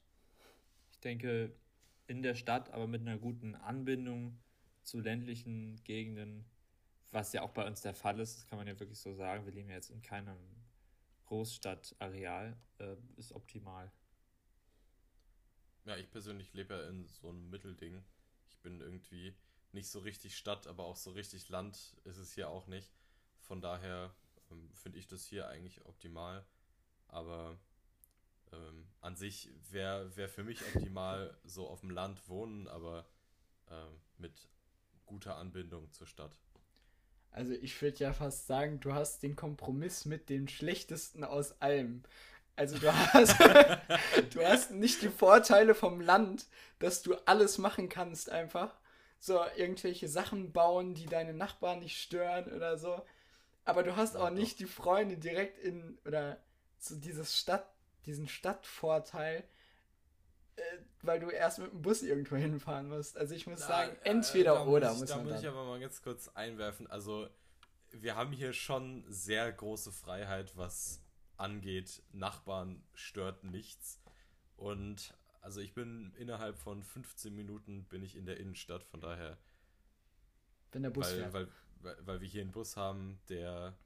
Ich 0.92 1.00
denke, 1.00 1.52
in 2.08 2.22
der 2.22 2.36
Stadt, 2.36 2.70
aber 2.72 2.88
mit 2.88 3.02
einer 3.02 3.18
guten 3.18 3.56
Anbindung 3.56 4.38
zu 4.84 5.00
ländlichen 5.00 5.84
Gegenden, 5.84 6.46
was 7.12 7.34
ja 7.34 7.42
auch 7.42 7.52
bei 7.52 7.66
uns 7.66 7.82
der 7.82 7.94
Fall 7.94 8.20
ist, 8.20 8.38
das 8.38 8.48
kann 8.48 8.58
man 8.58 8.68
ja 8.68 8.80
wirklich 8.80 9.00
so 9.00 9.14
sagen. 9.14 9.46
Wir 9.46 9.54
leben 9.54 9.70
ja 9.70 9.76
jetzt 9.76 9.90
in 9.90 10.02
keinem 10.02 10.38
Großstadtareal, 11.26 12.56
äh, 12.80 12.96
ist 13.18 13.32
optimal. 13.32 13.92
Ja, 15.86 15.98
ich 15.98 16.10
persönlich 16.12 16.54
lebe 16.54 16.74
ja 16.74 16.90
in 16.90 17.06
so 17.08 17.30
einem 17.30 17.50
Mittelding. 17.50 18.04
Ich 18.50 18.60
bin 18.60 18.82
irgendwie 18.82 19.36
nicht 19.76 19.90
so 19.90 20.00
richtig 20.00 20.36
Stadt, 20.36 20.66
aber 20.66 20.86
auch 20.86 20.96
so 20.96 21.12
richtig 21.12 21.50
Land 21.50 21.96
ist 22.06 22.18
es 22.18 22.34
hier 22.34 22.50
auch 22.50 22.66
nicht. 22.66 22.92
Von 23.42 23.62
daher 23.62 24.12
ähm, 24.50 24.72
finde 24.74 24.98
ich 24.98 25.08
das 25.08 25.26
hier 25.26 25.48
eigentlich 25.48 25.86
optimal. 25.86 26.44
Aber 27.08 27.58
ähm, 28.52 28.88
an 29.02 29.16
sich 29.16 29.50
wäre 29.70 30.16
wär 30.18 30.30
für 30.30 30.44
mich 30.44 30.62
optimal 30.74 31.38
so 31.44 31.68
auf 31.68 31.82
dem 31.82 31.92
Land 31.92 32.28
wohnen, 32.28 32.68
aber 32.68 33.06
ähm, 33.70 34.02
mit 34.18 34.50
guter 35.06 35.38
Anbindung 35.38 35.92
zur 35.92 36.08
Stadt. 36.08 36.36
Also 37.32 37.54
ich 37.54 37.80
würde 37.82 37.98
ja 37.98 38.14
fast 38.14 38.48
sagen, 38.48 38.80
du 38.80 38.94
hast 38.94 39.22
den 39.22 39.36
Kompromiss 39.36 40.06
mit 40.06 40.30
dem 40.30 40.48
schlechtesten 40.48 41.24
aus 41.24 41.62
allem. 41.62 42.04
Also 42.56 42.78
du 42.80 42.92
hast, 42.94 43.38
du 44.34 44.42
hast 44.42 44.72
nicht 44.72 45.02
die 45.02 45.10
Vorteile 45.10 45.76
vom 45.76 46.00
Land, 46.00 46.48
dass 46.80 47.04
du 47.04 47.16
alles 47.26 47.58
machen 47.58 47.90
kannst 47.90 48.30
einfach. 48.30 48.74
So 49.20 49.44
irgendwelche 49.56 50.08
Sachen 50.08 50.52
bauen, 50.52 50.94
die 50.94 51.06
deine 51.06 51.34
Nachbarn 51.34 51.80
nicht 51.80 52.00
stören 52.00 52.52
oder 52.54 52.78
so. 52.78 53.02
Aber 53.64 53.84
du 53.84 53.96
hast 53.96 54.16
auch 54.16 54.30
nicht 54.30 54.60
die 54.60 54.66
Freunde 54.66 55.18
direkt 55.18 55.58
in, 55.58 55.98
oder 56.06 56.38
so 56.78 56.96
dieses 56.96 57.38
Stadt, 57.38 57.68
diesen 58.06 58.28
Stadtvorteil, 58.28 59.44
äh, 60.56 60.62
weil 61.02 61.20
du 61.20 61.30
erst 61.30 61.60
mit 61.60 61.72
dem 61.72 61.82
Bus 61.82 62.04
irgendwo 62.04 62.36
hinfahren 62.36 62.88
musst. 62.88 63.18
Also 63.18 63.34
ich 63.34 63.48
muss 63.48 63.62
da, 63.62 63.68
sagen, 63.68 63.98
äh, 64.04 64.10
entweder 64.10 64.58
äh, 64.58 64.68
oder 64.68 64.94
muss, 64.94 65.04
ich, 65.04 65.10
Da 65.10 65.18
muss 65.18 65.42
ich 65.42 65.48
aber 65.48 65.66
mal 65.66 65.80
ganz 65.80 66.02
kurz 66.04 66.30
einwerfen. 66.30 66.88
Also 66.88 67.28
wir 67.92 68.16
haben 68.16 68.32
hier 68.32 68.54
schon 68.54 69.04
sehr 69.08 69.52
große 69.52 69.92
Freiheit, 69.92 70.56
was 70.56 71.02
angeht. 71.38 72.04
Nachbarn 72.12 72.84
stört 72.94 73.44
nichts. 73.44 74.02
Und 74.58 75.14
also 75.46 75.62
ich 75.62 75.76
bin 75.76 76.12
innerhalb 76.18 76.58
von 76.58 76.82
15 76.82 77.34
Minuten 77.34 77.86
bin 77.86 78.02
ich 78.02 78.16
in 78.16 78.26
der 78.26 78.38
Innenstadt, 78.38 78.84
von 78.84 79.00
daher. 79.00 79.38
Wenn 80.72 80.82
der 80.82 80.90
Bus 80.90 81.06
weil, 81.06 81.20
fährt. 81.20 81.34
Weil, 81.34 81.48
weil, 81.82 81.98
weil 82.08 82.22
wir 82.22 82.28
hier 82.28 82.42
einen 82.42 82.52
Bus 82.52 82.76
haben, 82.76 83.20
der, 83.30 83.78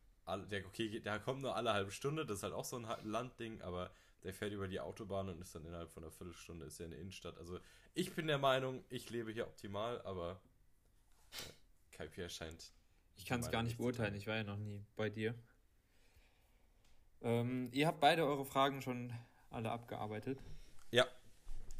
der, 0.49 0.65
okay, 0.65 1.01
der 1.01 1.19
kommt 1.19 1.41
nur 1.41 1.57
alle 1.57 1.73
halbe 1.73 1.91
Stunde, 1.91 2.25
das 2.25 2.37
ist 2.37 2.43
halt 2.43 2.53
auch 2.53 2.63
so 2.63 2.77
ein 2.77 2.87
Landding, 3.03 3.61
aber 3.61 3.91
der 4.23 4.33
fährt 4.33 4.53
über 4.53 4.69
die 4.69 4.79
Autobahn 4.79 5.27
und 5.27 5.41
ist 5.41 5.53
dann 5.53 5.65
innerhalb 5.65 5.91
von 5.91 6.03
einer 6.03 6.13
Viertelstunde 6.13 6.65
ist 6.65 6.79
er 6.79 6.85
in 6.85 6.91
der 6.91 7.01
Innenstadt. 7.01 7.37
Also 7.37 7.59
ich 7.93 8.13
bin 8.13 8.27
der 8.27 8.37
Meinung, 8.37 8.85
ich 8.87 9.09
lebe 9.09 9.33
hier 9.33 9.45
optimal, 9.45 10.01
aber 10.03 10.39
äh, 11.91 12.07
Kai 12.07 12.29
scheint. 12.29 12.71
Ich 13.17 13.25
kann 13.25 13.41
es 13.41 13.51
gar 13.51 13.63
nicht 13.63 13.77
beurteilen, 13.77 14.15
ich 14.15 14.27
war 14.27 14.37
ja 14.37 14.45
noch 14.45 14.57
nie 14.57 14.85
bei 14.95 15.09
dir. 15.09 15.35
Ähm, 17.21 17.69
ihr 17.73 17.85
habt 17.85 17.99
beide 17.99 18.25
eure 18.25 18.45
Fragen 18.45 18.81
schon 18.81 19.13
alle 19.49 19.69
abgearbeitet. 19.71 20.39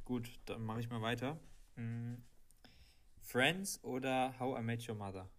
Gut, 0.10 0.40
dann 0.48 0.66
mache 0.66 0.80
ich 0.80 0.90
mal 0.90 1.04
weiter. 1.04 1.40
Hm. 1.76 2.24
Friends 3.22 3.80
oder 3.84 4.40
How 4.40 4.60
I 4.60 4.64
Met 4.64 4.90
Your 4.90 4.96
Mother? 4.96 5.30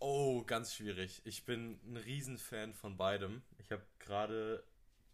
Oh, 0.00 0.42
ganz 0.42 0.74
schwierig. 0.74 1.22
Ich 1.24 1.44
bin 1.44 1.78
ein 1.84 1.96
Riesenfan 1.96 2.74
von 2.74 2.96
beidem. 2.96 3.42
Ich 3.58 3.70
habe 3.70 3.86
gerade 4.00 4.64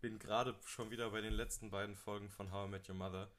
bin 0.00 0.18
gerade 0.18 0.58
schon 0.64 0.90
wieder 0.90 1.10
bei 1.10 1.20
den 1.20 1.34
letzten 1.34 1.68
beiden 1.68 1.96
Folgen 1.96 2.30
von 2.30 2.50
How 2.50 2.66
I 2.66 2.70
Met 2.70 2.88
Your 2.88 2.94
Mother. 2.94 3.30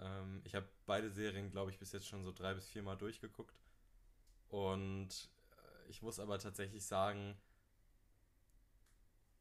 Ähm, 0.00 0.42
ich 0.44 0.54
habe 0.54 0.68
beide 0.84 1.10
Serien, 1.10 1.50
glaube 1.50 1.70
ich, 1.70 1.78
bis 1.78 1.92
jetzt 1.92 2.08
schon 2.08 2.24
so 2.24 2.32
drei 2.32 2.52
bis 2.52 2.68
vier 2.68 2.82
Mal 2.82 2.96
durchgeguckt. 2.96 3.58
Und 4.48 5.30
äh, 5.52 5.88
ich 5.88 6.02
muss 6.02 6.20
aber 6.20 6.38
tatsächlich 6.38 6.84
sagen, 6.84 7.38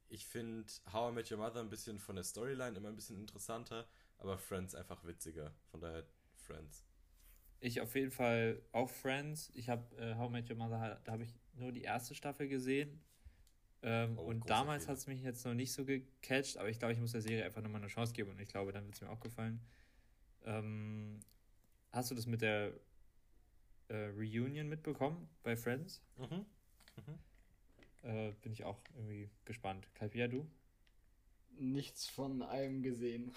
ich 0.08 0.26
finde 0.26 0.72
How 0.94 1.12
I 1.12 1.16
Met 1.16 1.30
Your 1.30 1.38
Mother 1.38 1.60
ein 1.60 1.70
bisschen 1.70 2.00
von 2.00 2.16
der 2.16 2.24
Storyline 2.24 2.78
immer 2.78 2.88
ein 2.88 2.96
bisschen 2.96 3.20
interessanter, 3.20 3.86
aber 4.18 4.38
Friends 4.38 4.76
einfach 4.76 5.06
witziger. 5.06 5.54
Von 5.72 5.82
daher 5.82 6.06
Friends. 6.34 6.86
Ich 7.60 7.82
auf 7.82 7.96
jeden 7.96 8.12
Fall 8.12 8.62
auch 8.72 8.90
Friends. 8.90 9.52
Ich 9.54 9.70
habe 9.70 9.96
äh, 9.98 10.16
How 10.16 10.30
I 10.30 10.34
Met 10.34 10.50
Your 10.50 10.58
Mother, 10.58 11.02
da 11.04 11.12
habe 11.12 11.24
ich 11.24 11.34
nur 11.54 11.72
die 11.72 11.84
erste 11.84 12.14
Staffel 12.14 12.48
gesehen 12.48 13.02
ähm, 13.88 14.18
oh, 14.18 14.24
und 14.24 14.50
damals 14.50 14.88
hat 14.88 14.98
es 14.98 15.06
mich 15.06 15.22
jetzt 15.22 15.46
noch 15.46 15.54
nicht 15.54 15.72
so 15.72 15.86
gecatcht, 15.86 16.58
aber 16.58 16.70
ich 16.70 16.80
glaube, 16.80 16.96
ich 16.96 17.00
muss 17.00 17.12
der 17.12 17.22
Serie 17.22 17.46
einfach 17.46 17.62
nochmal 17.62 17.82
eine 17.82 17.88
Chance 17.88 18.14
geben 18.14 18.32
und 18.32 18.42
ich 18.42 18.50
glaube, 18.50 18.72
dann 18.72 18.84
wird 18.86 18.96
es 18.96 19.02
mir 19.02 19.12
auch 19.12 19.20
gefallen. 19.20 19.62
Ähm, 20.44 21.20
hast 21.92 22.10
du 22.10 22.16
das 22.16 22.26
mit 22.26 22.42
der 22.42 22.74
äh, 23.90 24.08
Reunion 24.08 24.68
mitbekommen 24.68 25.30
bei 25.44 25.56
Friends? 25.56 26.02
Mhm. 26.18 26.46
mhm. 26.96 27.20
Äh, 28.10 28.32
bin 28.42 28.54
ich 28.54 28.64
auch 28.64 28.80
irgendwie 28.96 29.30
gespannt. 29.46 29.88
Kalpia, 29.94 30.28
du? 30.28 30.48
Nichts 31.60 32.08
von 32.08 32.42
allem 32.42 32.82
gesehen. 32.82 33.36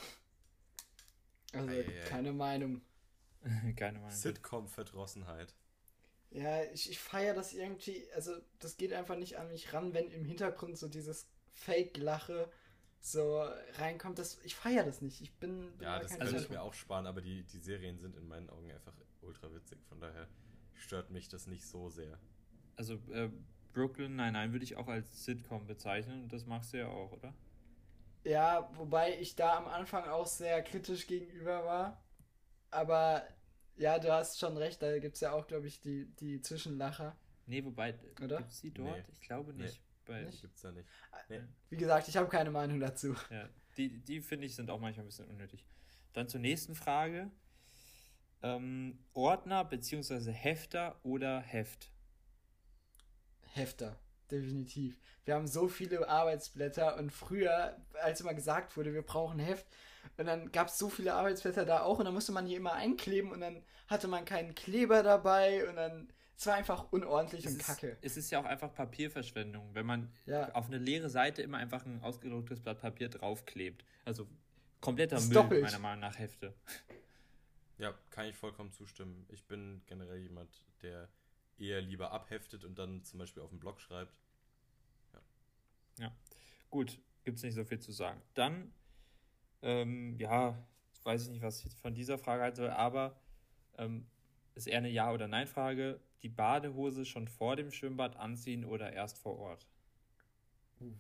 Also 1.53 1.69
ei, 1.69 1.81
ei, 1.81 2.09
keine 2.09 2.33
Meinung. 2.33 2.83
keine 3.77 3.99
Meinung. 3.99 4.11
Sitcom-Verdrossenheit. 4.11 5.55
Ja, 6.31 6.63
ich, 6.65 6.91
ich 6.91 6.99
feiere 6.99 7.35
das 7.35 7.55
irgendwie, 7.55 8.07
also 8.15 8.33
das 8.59 8.77
geht 8.77 8.93
einfach 8.93 9.17
nicht 9.17 9.39
an 9.39 9.49
mich 9.49 9.73
ran, 9.73 9.95
wenn 9.95 10.11
im 10.11 10.25
Hintergrund 10.25 10.77
so 10.77 10.89
dieses 10.89 11.27
Fake-Lache 11.53 12.51
so 13.01 13.41
reinkommt. 13.79 14.19
Das, 14.19 14.39
ich 14.45 14.55
feiere 14.55 14.85
das 14.85 15.01
nicht. 15.01 15.21
Ich 15.23 15.33
bin. 15.35 15.73
bin 15.79 15.87
ja, 15.87 15.99
das 15.99 16.19
könnte 16.19 16.37
ich 16.37 16.51
mir 16.51 16.63
auch 16.63 16.75
sparen, 16.75 17.07
aber 17.07 17.23
die, 17.23 17.45
die 17.45 17.59
Serien 17.59 17.99
sind 17.99 18.17
in 18.17 18.29
meinen 18.29 18.51
Augen 18.51 18.71
einfach 18.71 18.93
ultra 19.23 19.53
witzig. 19.55 19.79
Von 19.89 20.01
daher 20.01 20.29
stört 20.75 21.11
mich 21.11 21.29
das 21.29 21.47
nicht 21.47 21.65
so 21.65 21.89
sehr. 21.89 22.19
Also 22.77 22.95
äh, 23.11 23.31
Brooklyn, 23.73 24.17
nein, 24.17 24.35
nein, 24.35 24.53
würde 24.53 24.65
ich 24.65 24.77
auch 24.77 24.89
als 24.89 25.25
Sitcom 25.25 25.67
bezeichnen 25.67 26.25
und 26.25 26.33
das 26.33 26.47
magst 26.47 26.73
du 26.73 26.79
ja 26.79 26.89
auch, 26.89 27.13
oder? 27.13 27.35
Ja, 28.25 28.71
wobei 28.75 29.19
ich 29.19 29.37
da 29.37 29.57
am 29.57 29.67
Anfang 29.67 30.09
auch 30.09 30.27
sehr 30.27 30.63
kritisch 30.63 31.07
gegenüber 31.07 31.65
war. 31.65 32.03
Aber 32.71 33.23
ja, 33.77 33.99
du 33.99 34.13
hast 34.13 34.39
schon 34.39 34.57
recht, 34.57 34.83
da 34.83 34.99
gibt 34.99 35.15
es 35.15 35.21
ja 35.21 35.33
auch, 35.33 35.47
glaube 35.47 35.67
ich, 35.67 35.81
die, 35.81 36.07
die 36.17 36.43
Zwischenlacher. 36.43 37.17
Nee, 37.47 37.65
wobei, 37.65 37.93
gibt 37.93 38.51
es 38.51 38.61
die 38.61 38.73
dort? 38.73 38.97
Nee. 38.97 39.05
Ich 39.13 39.21
glaube 39.21 39.55
nicht. 39.55 39.81
Nee, 39.81 40.13
bei, 40.13 40.23
nicht? 40.23 40.43
Gibt's 40.43 40.61
da 40.61 40.73
nicht. 40.73 40.89
Ah, 41.13 41.19
nee. 41.29 41.41
Wie 41.71 41.77
gesagt, 41.77 42.09
ich 42.09 42.17
habe 42.17 42.29
keine 42.29 42.51
Meinung 42.51 42.81
dazu. 42.81 43.15
Ja, 43.31 43.49
die, 43.77 44.01
die 44.01 44.21
finde 44.21 44.47
ich 44.47 44.55
sind 44.55 44.71
auch 44.71 44.81
manchmal 44.81 45.05
ein 45.05 45.09
bisschen 45.09 45.29
unnötig. 45.29 45.65
Dann 46.13 46.29
zur 46.29 46.41
nächsten 46.41 46.75
Frage. 46.75 47.31
Ähm, 48.43 48.99
Ordner 49.15 49.65
bzw. 49.65 50.31
Hefter 50.33 50.99
oder 51.03 51.41
Heft? 51.41 51.91
Hefter. 53.53 53.99
Definitiv. 54.31 54.97
Wir 55.25 55.35
haben 55.35 55.47
so 55.47 55.69
viele 55.69 56.09
Arbeitsblätter 56.09 56.97
und 56.99 57.11
früher, 57.13 57.77
als 58.03 58.21
immer 58.21 58.35
gesagt 58.35 58.77
wurde, 58.77 58.95
wir 58.95 59.03
brauchen 59.03 59.39
Heft, 59.39 59.67
und 60.17 60.27
dann 60.27 60.51
gab 60.53 60.69
es 60.69 60.79
so 60.79 60.89
viele 60.89 61.15
Arbeitsblätter 61.15 61.65
da 61.65 61.83
auch 61.83 61.99
und 61.99 62.05
dann 62.07 62.15
musste 62.15 62.33
man 62.33 62.47
die 62.47 62.55
immer 62.55 62.73
einkleben 62.73 63.31
und 63.31 63.41
dann 63.41 63.63
hatte 63.89 64.09
man 64.09 64.25
keinen 64.25 64.55
Kleber 64.55 65.03
dabei 65.03 65.69
und 65.69 65.77
dann 65.77 66.09
es 66.37 66.47
war 66.47 66.55
einfach 66.55 66.93
unordentlich 66.93 67.45
es 67.45 67.53
und 67.53 67.61
ist, 67.61 67.67
kacke. 67.67 67.97
Es 68.01 68.17
ist 68.17 68.31
ja 68.31 68.39
auch 68.41 68.45
einfach 68.45 68.73
Papierverschwendung, 68.73 69.75
wenn 69.75 69.85
man 69.87 70.13
Ja. 70.25 70.53
auf 70.55 70.67
eine 70.69 70.79
leere 70.79 71.11
Seite 71.11 71.43
immer 71.43 71.59
einfach 71.59 71.85
ein 71.85 72.01
ausgedrucktes 72.03 72.61
Blatt 72.61 72.81
Papier 72.81 73.09
draufklebt. 73.09 73.85
Also 74.05 74.29
kompletter 74.81 75.17
ist 75.17 75.27
Müll, 75.27 75.35
doppelt. 75.35 75.63
meiner 75.63 75.81
Meinung 75.81 76.01
nach 76.01 76.17
Hefte. 76.19 76.55
Ja, 77.79 77.93
kann 78.11 78.27
ich 78.27 78.37
vollkommen 78.37 78.73
zustimmen. 78.73 79.27
Ich 79.31 79.45
bin 79.47 79.83
generell 79.87 80.19
jemand, 80.19 80.49
der 80.83 81.09
eher 81.59 81.81
lieber 81.81 82.13
abheftet 82.13 82.65
und 82.65 82.79
dann 82.79 83.05
zum 83.05 83.19
Beispiel 83.19 83.43
auf 83.43 83.51
dem 83.51 83.59
Blog 83.61 83.81
schreibt. 83.81 84.13
Gut, 86.71 86.99
gibt 87.25 87.39
es 87.39 87.43
nicht 87.45 87.55
so 87.55 87.65
viel 87.65 87.79
zu 87.81 87.93
sagen. 87.93 88.21
Dann, 88.35 88.73
ähm, 89.63 90.17
ja, 90.19 90.67
weiß 91.05 91.23
ich 91.25 91.31
nicht, 91.31 91.43
was 91.43 91.65
ich 91.65 91.75
von 91.77 91.95
dieser 91.95 92.19
Frage 92.19 92.43
halten 92.43 92.57
soll, 92.57 92.71
aber 92.71 93.19
ähm, 93.79 94.07
ist 94.55 94.67
eher 94.67 94.79
eine 94.79 94.91
Ja- 94.91 95.11
oder 95.13 95.29
Nein-Frage. 95.29 95.99
Die 96.23 96.29
Badehose 96.29 97.07
schon 97.07 97.27
vor 97.27 97.57
dem 97.57 97.71
Schwimmbad 97.73 98.17
anziehen 98.17 98.65
oder 98.67 98.93
erst 98.93 99.17
vor 99.19 99.39
Ort? 99.39 99.67
Uh. 100.81 100.93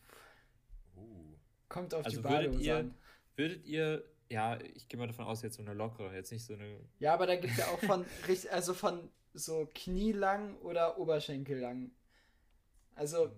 Kommt 1.69 1.93
auf 1.93 2.05
Also 2.07 2.19
die 2.19 2.25
würdet 2.25 2.35
Badehose 2.47 2.65
ihr- 2.65 2.77
an. 2.79 2.95
Würdet 3.37 3.65
ihr, 3.67 4.05
ja, 4.31 4.59
ich 4.61 4.88
gehe 4.88 4.99
mal 4.99 5.07
davon 5.07 5.27
aus, 5.27 5.43
jetzt 5.43 5.57
so 5.57 5.62
eine 5.62 5.75
lockere, 5.75 6.15
jetzt 6.15 6.33
nicht 6.33 6.45
so 6.45 6.55
eine. 6.55 6.81
Ja, 6.99 7.15
aber 7.15 7.27
da 7.27 7.37
gibt 7.37 7.53
es 7.53 7.59
ja 7.59 7.67
auch 7.67 7.79
von, 7.81 8.05
richt- 8.27 8.49
also 8.49 8.73
von 8.75 9.11
so 9.38 9.68
knielang 9.75 10.57
oder 10.59 10.99
oberschenkellang. 10.99 11.90
Also 12.95 13.26
ähm, 13.26 13.33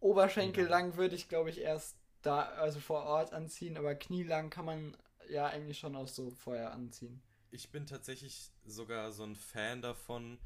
oberschenkellang 0.00 0.96
würde 0.96 1.16
ich, 1.16 1.28
glaube 1.28 1.50
ich, 1.50 1.60
erst 1.60 1.96
da, 2.22 2.42
also 2.42 2.80
vor 2.80 3.02
Ort 3.04 3.32
anziehen, 3.32 3.76
aber 3.76 3.94
knielang 3.94 4.50
kann 4.50 4.64
man 4.64 4.96
ja 5.28 5.46
eigentlich 5.46 5.78
schon 5.78 5.96
auch 5.96 6.08
so 6.08 6.30
vorher 6.30 6.72
anziehen. 6.72 7.22
Ich 7.50 7.70
bin 7.70 7.86
tatsächlich 7.86 8.50
sogar 8.64 9.12
so 9.12 9.24
ein 9.24 9.36
Fan 9.36 9.82
davon, 9.82 10.38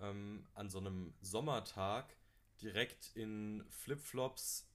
ähm, 0.00 0.46
an 0.54 0.70
so 0.70 0.78
einem 0.78 1.14
Sommertag 1.20 2.16
direkt 2.60 3.14
in 3.14 3.64
Flipflops, 3.68 4.66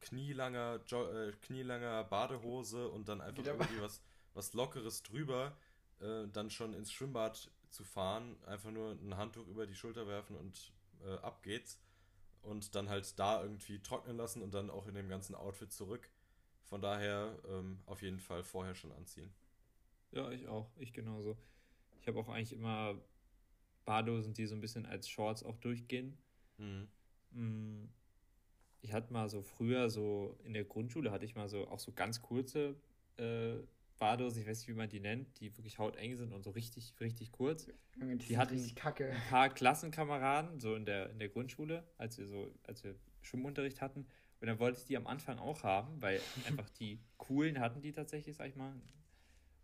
knielanger, 0.00 0.80
jo 0.86 1.06
äh, 1.10 1.32
knielanger 1.42 2.04
Badehose 2.04 2.88
und 2.88 3.08
dann 3.08 3.20
einfach 3.20 3.42
Wieder 3.42 3.54
irgendwie 3.54 3.82
was, 3.82 4.00
was 4.34 4.52
Lockeres 4.54 5.02
drüber, 5.02 5.56
äh, 6.00 6.28
dann 6.28 6.50
schon 6.50 6.72
ins 6.74 6.92
Schwimmbad 6.92 7.50
zu 7.70 7.84
fahren, 7.84 8.36
einfach 8.46 8.70
nur 8.70 8.92
ein 8.92 9.16
Handtuch 9.16 9.46
über 9.46 9.66
die 9.66 9.74
Schulter 9.74 10.06
werfen 10.06 10.36
und 10.36 10.72
äh, 11.04 11.16
ab 11.18 11.42
geht's. 11.42 11.78
Und 12.42 12.74
dann 12.74 12.88
halt 12.88 13.18
da 13.18 13.42
irgendwie 13.42 13.80
trocknen 13.80 14.16
lassen 14.16 14.42
und 14.42 14.54
dann 14.54 14.70
auch 14.70 14.86
in 14.86 14.94
dem 14.94 15.08
ganzen 15.08 15.34
Outfit 15.34 15.72
zurück. 15.72 16.10
Von 16.64 16.80
daher 16.80 17.38
ähm, 17.48 17.80
auf 17.86 18.02
jeden 18.02 18.20
Fall 18.20 18.44
vorher 18.44 18.74
schon 18.74 18.92
anziehen. 18.92 19.32
Ja, 20.12 20.30
ich 20.30 20.48
auch. 20.48 20.70
Ich 20.78 20.92
genauso. 20.92 21.36
Ich 22.00 22.08
habe 22.08 22.18
auch 22.20 22.28
eigentlich 22.28 22.52
immer 22.52 22.96
Badehosen, 23.84 24.34
die 24.34 24.46
so 24.46 24.54
ein 24.54 24.60
bisschen 24.60 24.86
als 24.86 25.08
Shorts 25.08 25.42
auch 25.42 25.56
durchgehen. 25.58 26.18
Mhm. 26.58 26.88
Mm, 27.32 27.88
Ich 28.80 28.92
hatte 28.92 29.12
mal 29.12 29.28
so 29.28 29.42
früher, 29.42 29.90
so 29.90 30.38
in 30.44 30.54
der 30.54 30.64
Grundschule 30.64 31.10
hatte 31.10 31.24
ich 31.24 31.34
mal 31.34 31.48
so 31.48 31.68
auch 31.68 31.80
so 31.80 31.92
ganz 31.92 32.22
kurze 32.22 32.76
äh, 33.18 33.56
Badehosen, 33.98 34.40
ich 34.42 34.48
weiß 34.48 34.58
nicht, 34.60 34.68
wie 34.68 34.74
man 34.74 34.88
die 34.88 35.00
nennt, 35.00 35.40
die 35.40 35.56
wirklich 35.56 35.78
hauteng 35.78 36.16
sind 36.16 36.32
und 36.32 36.42
so 36.44 36.50
richtig, 36.50 36.94
richtig 37.00 37.32
kurz. 37.32 37.66
Die 37.96 38.26
sind 38.26 38.36
hatten- 38.38 38.54
richtig 38.54 38.76
kacke. 38.76 39.10
Ein 39.10 39.28
paar 39.28 39.48
Klassenkameraden, 39.48 40.60
so 40.60 40.74
in 40.74 40.84
der, 40.84 41.10
in 41.10 41.18
der 41.18 41.28
Grundschule, 41.28 41.84
als 41.96 42.18
wir 42.18 42.26
so, 42.26 42.54
als 42.64 42.84
wir 42.84 42.94
Schwimmunterricht 43.22 43.80
hatten. 43.80 44.06
Und 44.40 44.46
dann 44.46 44.58
wollte 44.60 44.78
ich 44.78 44.84
die 44.84 44.96
am 44.96 45.06
Anfang 45.06 45.38
auch 45.38 45.62
haben, 45.64 46.00
weil 46.00 46.20
einfach 46.46 46.68
die 46.70 47.00
coolen 47.16 47.58
hatten 47.58 47.80
die 47.80 47.92
tatsächlich, 47.92 48.36
sag 48.36 48.48
ich 48.48 48.56
mal. 48.56 48.72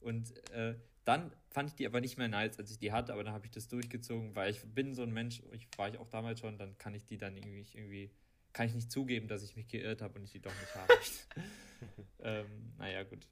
Und 0.01 0.37
äh, 0.51 0.75
dann 1.05 1.33
fand 1.51 1.71
ich 1.71 1.77
die 1.77 1.87
aber 1.87 2.01
nicht 2.01 2.19
mehr 2.19 2.29
nice, 2.29 2.59
als 2.59 2.71
ich 2.71 2.79
die 2.79 2.93
hatte, 2.93 3.13
aber 3.13 3.25
dann 3.25 3.35
habe 3.35 3.47
ich 3.47 3.53
das 3.53 3.69
durchgezogen, 3.69 4.35
weil 4.35 4.51
ich 4.51 4.61
bin 4.63 4.95
so 4.95 5.03
ein 5.03 5.13
Mensch, 5.13 5.43
ich 5.53 5.69
war 5.77 5.89
ich 5.89 5.99
auch 5.99 6.09
damals 6.09 6.41
schon, 6.41 6.59
dann 6.59 6.77
kann 6.79 6.95
ich 6.95 7.05
die 7.07 7.19
dann 7.19 7.37
irgendwie, 7.37 7.65
irgendwie 7.75 8.11
kann 8.53 8.67
ich 8.67 8.75
nicht 8.75 8.91
zugeben, 8.91 9.29
dass 9.29 9.43
ich 9.43 9.55
mich 9.57 9.69
geirrt 9.69 10.03
habe 10.03 10.19
und 10.19 10.25
ich 10.25 10.33
die 10.33 10.41
doch 10.41 10.55
nicht 10.61 10.75
habe. 10.75 10.93
ähm, 12.21 12.73
naja, 12.79 13.03
gut. 13.03 13.27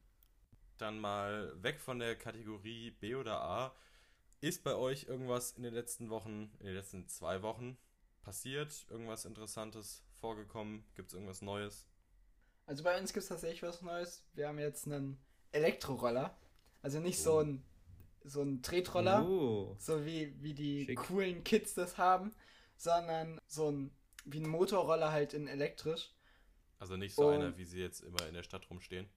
Dann 0.79 0.99
mal 0.99 1.53
weg 1.63 1.81
von 1.81 1.99
der 1.99 2.17
Kategorie 2.17 2.91
B 2.93 3.15
oder 3.15 3.41
A. 3.41 3.75
Ist 4.41 4.65
bei 4.65 4.75
euch 4.75 5.05
irgendwas 5.05 5.53
in 5.53 5.63
den 5.63 5.75
letzten 5.75 6.11
Wochen, 6.11 6.51
in 6.59 6.67
den 6.67 6.75
letzten 6.75 7.07
zwei 7.09 7.43
Wochen 7.43 7.77
passiert? 8.23 8.87
Irgendwas 8.91 9.25
Interessantes 9.25 10.03
vorgekommen? 10.21 10.85
Gibt 10.95 11.09
es 11.11 11.15
irgendwas 11.15 11.43
Neues? 11.43 11.87
Also 12.67 12.83
bei 12.83 12.99
uns 12.99 13.13
gibt 13.13 13.23
es 13.23 13.29
tatsächlich 13.29 13.63
was 13.63 13.83
Neues. 13.83 14.25
Wir 14.35 14.49
haben 14.49 14.59
jetzt 14.59 14.87
einen 14.87 15.19
Elektroroller. 15.53 16.37
Also 16.81 16.99
nicht 17.01 17.19
so 17.21 17.35
Oh. 17.37 17.41
ein 17.41 17.65
so 18.25 18.41
ein 18.41 18.63
Tretroller, 18.63 19.27
Oh. 19.29 19.75
so 19.81 20.05
wie, 20.07 20.41
wie 20.41 20.55
die 20.55 20.85
Schick. 20.85 20.97
coolen 20.97 21.43
Kids 21.43 21.75
das 21.75 21.99
haben, 21.99 22.33
sondern 22.77 23.41
so 23.49 23.69
ein 23.71 23.91
wie 24.25 24.39
ein 24.39 24.49
Motorroller 24.49 25.11
halt 25.11 25.35
in 25.35 25.49
elektrisch. 25.49 26.13
Also 26.79 26.97
nicht 26.97 27.17
so 27.17 27.27
Und- 27.27 27.35
einer, 27.35 27.57
wie 27.59 27.65
sie 27.65 27.81
jetzt 27.81 28.01
immer 28.01 28.25
in 28.29 28.35
der 28.35 28.45
Stadt 28.45 28.71
rumstehen. 28.71 29.09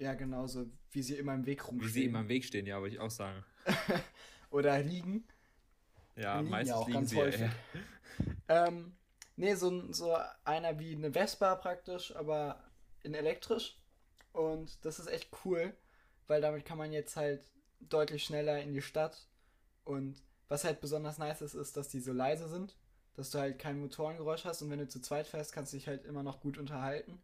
Ja, 0.00 0.14
genauso 0.14 0.66
wie 0.92 1.02
sie 1.02 1.16
immer 1.16 1.34
im 1.34 1.44
Weg 1.44 1.68
rumstehen. 1.68 1.88
Wie 1.88 1.92
sie 1.92 2.04
immer 2.06 2.20
im 2.20 2.28
Weg 2.28 2.44
stehen, 2.44 2.66
ja, 2.66 2.80
würde 2.80 2.94
ich 2.94 3.00
auch 3.00 3.10
sagen. 3.10 3.44
Oder 4.50 4.78
liegen. 4.80 5.24
Ja, 6.16 6.38
Liegen 6.38 6.50
meistens 6.50 6.70
ja 6.70 6.76
auch 6.76 6.86
liegen 6.86 6.98
ganz 6.98 7.10
sie 7.10 7.16
häufig. 7.16 7.50
Ähm, 8.48 8.92
nee, 9.36 9.54
so, 9.54 9.92
so 9.92 10.14
einer 10.44 10.78
wie 10.78 10.94
eine 10.94 11.12
Vespa 11.12 11.54
praktisch, 11.54 12.14
aber 12.16 12.62
in 13.02 13.14
elektrisch. 13.14 13.78
Und 14.32 14.84
das 14.84 14.98
ist 14.98 15.06
echt 15.06 15.30
cool, 15.44 15.72
weil 16.26 16.42
damit 16.42 16.66
kann 16.66 16.76
man 16.76 16.92
jetzt 16.92 17.16
halt 17.16 17.40
deutlich 17.80 18.24
schneller 18.24 18.60
in 18.60 18.74
die 18.74 18.82
Stadt. 18.82 19.26
Und 19.84 20.20
was 20.48 20.64
halt 20.64 20.80
besonders 20.80 21.16
nice 21.16 21.40
ist, 21.40 21.54
ist, 21.54 21.76
dass 21.76 21.88
die 21.88 22.00
so 22.00 22.12
leise 22.12 22.48
sind, 22.48 22.76
dass 23.14 23.30
du 23.30 23.38
halt 23.38 23.58
kein 23.58 23.80
Motorengeräusch 23.80 24.44
hast. 24.44 24.60
Und 24.60 24.70
wenn 24.70 24.80
du 24.80 24.88
zu 24.88 25.00
zweit 25.00 25.28
fährst, 25.28 25.52
kannst 25.52 25.72
du 25.72 25.78
dich 25.78 25.86
halt 25.86 26.04
immer 26.04 26.22
noch 26.22 26.40
gut 26.40 26.58
unterhalten. 26.58 27.22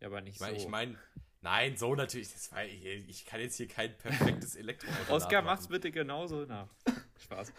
ja, 0.00 0.08
aber 0.08 0.20
nicht 0.20 0.34
Ich 0.36 0.40
meine, 0.40 0.58
so. 0.58 0.64
ich 0.64 0.68
mein, 0.68 0.98
nein, 1.40 1.76
so 1.76 1.94
natürlich. 1.94 2.32
Das 2.32 2.50
war, 2.52 2.64
ich, 2.64 2.84
ich 2.84 3.24
kann 3.24 3.40
jetzt 3.40 3.56
hier 3.56 3.68
kein 3.68 3.96
perfektes 3.96 4.54
Elektroauto 4.56 5.12
Oscar, 5.14 5.40
nachmachen. 5.42 5.44
mach's 5.44 5.68
bitte 5.68 5.90
genauso 5.90 6.44
nach. 6.44 6.68
Spaß. 7.20 7.52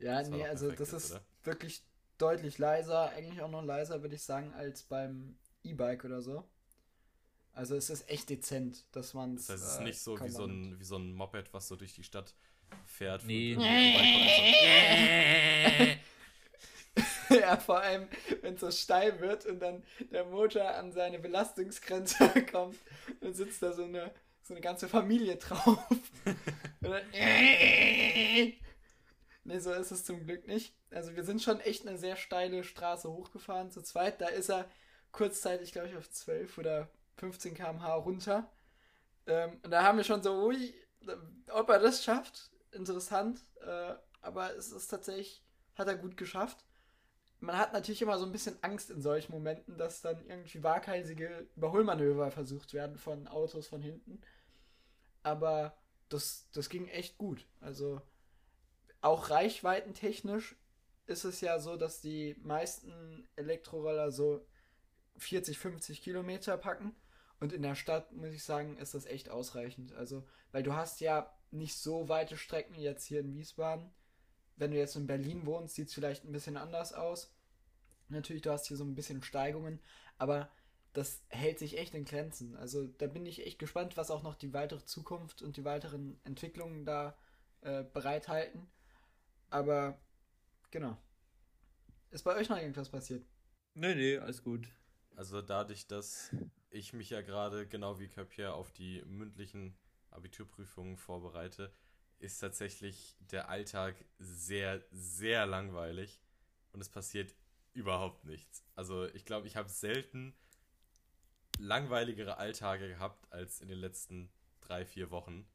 Ja, 0.00 0.18
Das 0.18 0.28
nee, 0.28 0.46
also 0.46 0.70
das 0.70 0.92
ist 0.92 1.12
oder? 1.12 1.22
wirklich 1.44 1.82
deutlich 2.18 2.58
leiser, 2.58 3.10
eigentlich 3.10 3.42
auch 3.42 3.50
noch 3.50 3.64
leiser, 3.64 4.02
würde 4.02 4.14
ich 4.14 4.22
sagen, 4.22 4.52
als 4.54 4.82
beim 4.82 5.36
E-Bike 5.62 6.04
oder 6.04 6.20
so. 6.20 6.44
Also 7.52 7.76
es 7.76 7.90
ist 7.90 8.08
echt 8.08 8.30
dezent, 8.30 8.84
dass 8.92 9.14
man 9.14 9.36
Das 9.36 9.48
heißt, 9.48 9.62
es 9.62 9.72
ist 9.74 9.80
nicht 9.80 10.00
so 10.00 10.18
wie 10.20 10.30
so, 10.30 10.44
ein, 10.44 10.78
wie 10.78 10.84
so 10.84 10.96
ein 10.96 11.12
Moped, 11.12 11.52
was 11.52 11.68
so 11.68 11.76
durch 11.76 11.94
die 11.94 12.04
Stadt 12.04 12.34
fährt. 12.86 13.24
Nee. 13.24 13.54
vorbeikommt. 13.54 16.00
ja, 17.30 17.56
vor 17.56 17.80
allem, 17.80 18.08
wenn 18.42 18.54
es 18.54 18.60
so 18.60 18.70
steil 18.70 19.20
wird 19.20 19.46
und 19.46 19.60
dann 19.60 19.82
der 20.10 20.24
Motor 20.24 20.74
an 20.74 20.92
seine 20.92 21.18
Belastungsgrenze 21.18 22.44
kommt, 22.52 22.76
dann 23.20 23.34
sitzt 23.34 23.62
da 23.62 23.72
so 23.72 23.84
eine, 23.84 24.10
so 24.42 24.54
eine 24.54 24.60
ganze 24.60 24.88
Familie 24.88 25.36
drauf. 25.36 25.78
Und 26.82 26.90
dann 26.90 27.02
nee, 29.50 29.58
so 29.58 29.72
ist 29.72 29.90
es 29.90 30.04
zum 30.04 30.24
Glück 30.24 30.46
nicht. 30.46 30.74
Also 30.90 31.14
wir 31.16 31.24
sind 31.24 31.42
schon 31.42 31.60
echt 31.60 31.86
eine 31.86 31.98
sehr 31.98 32.16
steile 32.16 32.64
Straße 32.64 33.10
hochgefahren 33.10 33.70
zu 33.70 33.82
zweit. 33.82 34.20
Da 34.20 34.28
ist 34.28 34.48
er 34.48 34.70
kurzzeitig, 35.12 35.72
glaube 35.72 35.88
ich, 35.88 35.96
auf 35.96 36.08
12 36.08 36.56
oder 36.58 36.88
15 37.16 37.54
km/h 37.54 37.94
runter. 37.94 38.50
Ähm, 39.26 39.58
und 39.62 39.70
da 39.70 39.82
haben 39.82 39.98
wir 39.98 40.04
schon 40.04 40.22
so, 40.22 40.46
ui, 40.46 40.74
ob 41.50 41.68
er 41.68 41.80
das 41.80 42.04
schafft, 42.04 42.50
interessant. 42.72 43.44
Äh, 43.60 43.94
aber 44.22 44.54
es 44.56 44.70
ist 44.70 44.88
tatsächlich, 44.88 45.44
hat 45.74 45.88
er 45.88 45.96
gut 45.96 46.16
geschafft. 46.16 46.64
Man 47.40 47.56
hat 47.58 47.72
natürlich 47.72 48.02
immer 48.02 48.18
so 48.18 48.26
ein 48.26 48.32
bisschen 48.32 48.62
Angst 48.62 48.90
in 48.90 49.00
solchen 49.00 49.32
Momenten, 49.32 49.78
dass 49.78 50.02
dann 50.02 50.24
irgendwie 50.26 50.62
waghalsige 50.62 51.48
Überholmanöver 51.56 52.30
versucht 52.30 52.74
werden 52.74 52.98
von 52.98 53.26
Autos 53.28 53.66
von 53.66 53.82
hinten. 53.82 54.20
Aber 55.22 55.74
das, 56.08 56.48
das 56.52 56.68
ging 56.68 56.86
echt 56.88 57.18
gut. 57.18 57.46
Also 57.60 58.02
auch 59.00 59.30
reichweitentechnisch 59.30 60.56
ist 61.06 61.24
es 61.24 61.40
ja 61.40 61.58
so, 61.58 61.76
dass 61.76 62.00
die 62.00 62.36
meisten 62.42 63.28
Elektroroller 63.36 64.12
so 64.12 64.46
40, 65.16 65.58
50 65.58 66.02
Kilometer 66.02 66.56
packen. 66.56 66.94
Und 67.40 67.52
in 67.52 67.62
der 67.62 67.74
Stadt, 67.74 68.12
muss 68.12 68.32
ich 68.32 68.44
sagen, 68.44 68.76
ist 68.76 68.94
das 68.94 69.06
echt 69.06 69.30
ausreichend. 69.30 69.92
Also, 69.94 70.26
weil 70.52 70.62
du 70.62 70.74
hast 70.74 71.00
ja 71.00 71.32
nicht 71.50 71.74
so 71.74 72.08
weite 72.08 72.36
Strecken 72.36 72.74
jetzt 72.74 73.04
hier 73.04 73.20
in 73.20 73.34
Wiesbaden. 73.34 73.90
Wenn 74.56 74.72
du 74.72 74.76
jetzt 74.76 74.96
in 74.96 75.06
Berlin 75.06 75.46
wohnst, 75.46 75.74
sieht 75.74 75.88
es 75.88 75.94
vielleicht 75.94 76.24
ein 76.24 76.32
bisschen 76.32 76.58
anders 76.58 76.92
aus. 76.92 77.34
Natürlich, 78.08 78.42
du 78.42 78.50
hast 78.50 78.68
hier 78.68 78.76
so 78.76 78.84
ein 78.84 78.94
bisschen 78.94 79.22
Steigungen, 79.22 79.80
aber 80.18 80.50
das 80.92 81.22
hält 81.28 81.58
sich 81.58 81.78
echt 81.78 81.94
in 81.94 82.04
Grenzen. 82.04 82.56
Also 82.56 82.86
da 82.86 83.06
bin 83.06 83.24
ich 83.24 83.46
echt 83.46 83.58
gespannt, 83.58 83.96
was 83.96 84.10
auch 84.10 84.22
noch 84.22 84.34
die 84.34 84.52
weitere 84.52 84.84
Zukunft 84.84 85.42
und 85.42 85.56
die 85.56 85.64
weiteren 85.64 86.20
Entwicklungen 86.24 86.84
da 86.84 87.16
äh, 87.62 87.84
bereithalten. 87.84 88.68
Aber 89.50 90.00
genau. 90.70 90.96
Ist 92.10 92.24
bei 92.24 92.36
euch 92.36 92.48
noch 92.48 92.56
irgendwas 92.56 92.88
passiert? 92.88 93.24
Nee, 93.74 93.94
nee, 93.94 94.18
alles 94.18 94.42
gut. 94.42 94.68
Also 95.16 95.42
dadurch, 95.42 95.86
dass 95.86 96.34
ich 96.70 96.92
mich 96.92 97.10
ja 97.10 97.20
gerade 97.20 97.66
genau 97.66 97.98
wie 97.98 98.08
Capier 98.08 98.54
auf 98.54 98.72
die 98.72 99.02
mündlichen 99.04 99.76
Abiturprüfungen 100.10 100.96
vorbereite, 100.96 101.72
ist 102.18 102.38
tatsächlich 102.38 103.16
der 103.20 103.48
Alltag 103.48 103.96
sehr, 104.18 104.84
sehr 104.90 105.46
langweilig 105.46 106.20
und 106.72 106.80
es 106.80 106.88
passiert 106.88 107.34
überhaupt 107.72 108.24
nichts. 108.24 108.64
Also 108.74 109.06
ich 109.06 109.24
glaube, 109.24 109.46
ich 109.46 109.56
habe 109.56 109.68
selten 109.68 110.34
langweiligere 111.58 112.38
Alltage 112.38 112.88
gehabt 112.88 113.30
als 113.32 113.60
in 113.60 113.68
den 113.68 113.78
letzten 113.78 114.30
drei, 114.60 114.84
vier 114.84 115.10
Wochen. 115.10 115.46